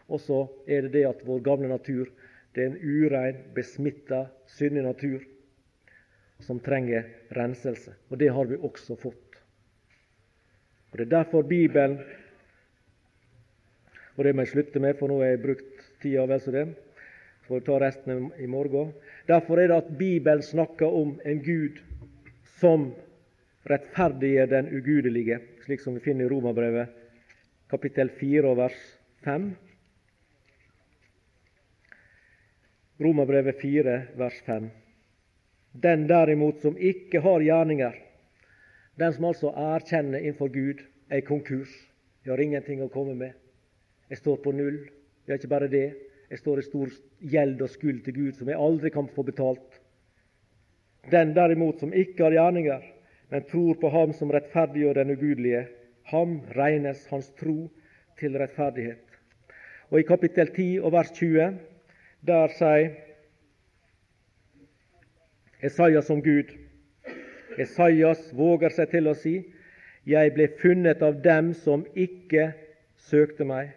[0.07, 2.09] Og så er det det at vår gamle natur
[2.55, 5.21] det er en urein, besmitta, syndig natur
[6.43, 7.05] som trenger
[7.37, 7.93] renselse.
[8.09, 9.37] Og det har vi også fått.
[10.91, 11.99] Og Det er derfor Bibelen
[14.17, 16.65] Og det må jeg slutte med, for nå har jeg brukt tida vel så det.
[17.51, 18.93] Får ta resten i morgen.
[19.27, 21.81] Derfor er det at Bibelen snakker om en Gud
[22.61, 22.85] som
[23.67, 26.93] rettferdiggjør den ugudelige, slik som vi finner i Romerbrevet
[27.73, 28.77] kapittel 4 vers
[29.25, 29.49] 5.
[33.03, 34.69] Romerbrevet 4 vers 5.
[35.71, 37.97] Den derimot som ikke har gjerninger,
[38.95, 41.75] den som altså erkjenner innenfor Gud, er konkurs.
[42.23, 43.35] Jeg har ingenting å komme med.
[44.07, 44.79] Jeg står på null.
[45.27, 46.10] Jeg er ikke bare det.
[46.31, 46.91] Jeg står i stor
[47.33, 49.79] gjeld og skyld til Gud som jeg aldri kan få betalt.
[51.11, 52.83] Den derimot som ikke har gjerninger,
[53.31, 55.65] men tror på Ham som rettferdiggjør den ugudelige,
[56.07, 57.67] ham regnes hans tro
[58.19, 59.03] til rettferdighet.
[59.91, 61.57] Og I kapittel 10 og vers 20
[62.27, 62.93] der sier
[65.61, 66.53] Esaias om Gud.
[67.59, 69.35] Esaias våger seg til å si:"
[70.07, 72.53] Jeg ble funnet av dem som ikke
[72.97, 73.75] søkte meg.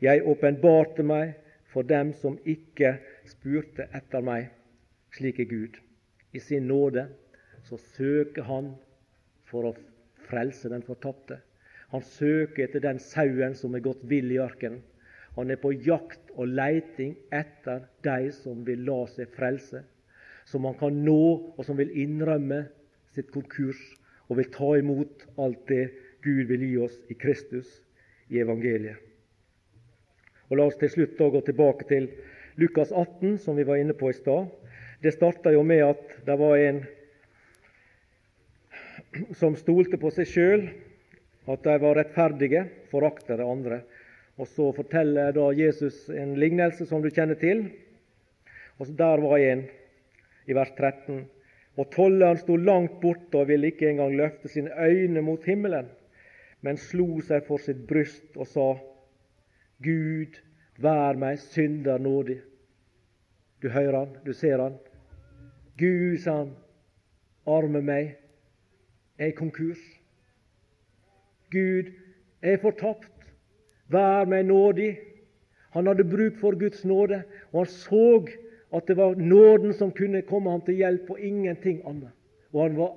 [0.00, 1.32] Jeg åpenbarte meg
[1.74, 2.94] for dem som ikke
[3.26, 4.52] spurte etter meg.
[5.14, 5.78] Slik er Gud
[6.34, 7.08] i sin nåde,
[7.66, 8.72] så søker han
[9.50, 9.74] for å
[10.28, 11.40] frelse den fortapte.
[11.92, 14.82] Han søker etter den sauen som er gått vill i ørkenen.
[15.34, 19.82] Han er på jakt og leiting etter de som vil la seg frelse,
[20.46, 22.64] som han kan nå, og som vil innrømme
[23.14, 23.80] sitt konkurs
[24.28, 25.88] og vil ta imot alt det
[26.24, 27.66] Gud vil gi oss i Kristus,
[28.30, 29.13] i evangeliet.
[30.54, 32.04] Og La oss til slutt da gå tilbake til
[32.62, 34.52] Lukas 18, som vi var inne på i stad.
[35.02, 36.78] Det starta jo med at det var en
[39.34, 40.62] som stolte på seg sjøl,
[41.50, 42.62] at de var rettferdige,
[42.94, 43.80] forakta de andre.
[44.38, 47.66] Og Så forteller da Jesus en lignelse som du kjenner til.
[48.78, 49.66] Og Der var en
[50.46, 51.26] i vers 13.
[51.74, 55.90] Og tolleren sto langt borte og ville ikke engang løfte sine øyne mot himmelen,
[56.62, 58.93] men slo seg for sitt bryst og sa:"
[59.82, 60.40] Gud,
[60.78, 62.40] vær meg synder nådig.
[63.62, 64.76] Du hører han, du ser han.
[65.78, 66.52] Gud, sa han,
[67.46, 68.14] arme meg,
[69.18, 69.80] er i konkurs.
[71.50, 71.90] Gud,
[72.42, 73.10] jeg er fortapt.
[73.88, 74.92] Vær meg nådig.
[75.74, 77.22] Han hadde bruk for Guds nåde,
[77.52, 78.28] og han så
[78.74, 82.10] at det var nåden som kunne komme ham til hjelp, og ingenting annet.
[82.52, 82.94] Og han var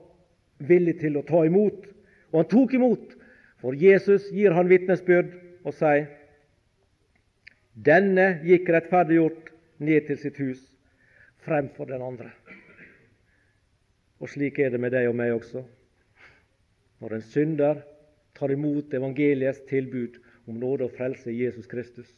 [0.60, 1.86] villig til å ta imot,
[2.32, 3.14] og han tok imot.
[3.62, 5.34] For Jesus gir han vitnesbyrd
[5.66, 6.06] og sier
[7.78, 9.52] denne gikk rettferdiggjort
[9.86, 10.64] ned til sitt hus
[11.46, 12.32] fremfor den andre.
[14.18, 15.62] Og slik er det med deg og meg også.
[17.02, 17.84] Når en synder
[18.38, 20.18] tar imot evangeliets tilbud
[20.50, 22.10] om nåde og frelse i Jesus Kristus,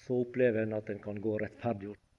[0.00, 2.09] så opplever en at en kan gå rettferdiggjort.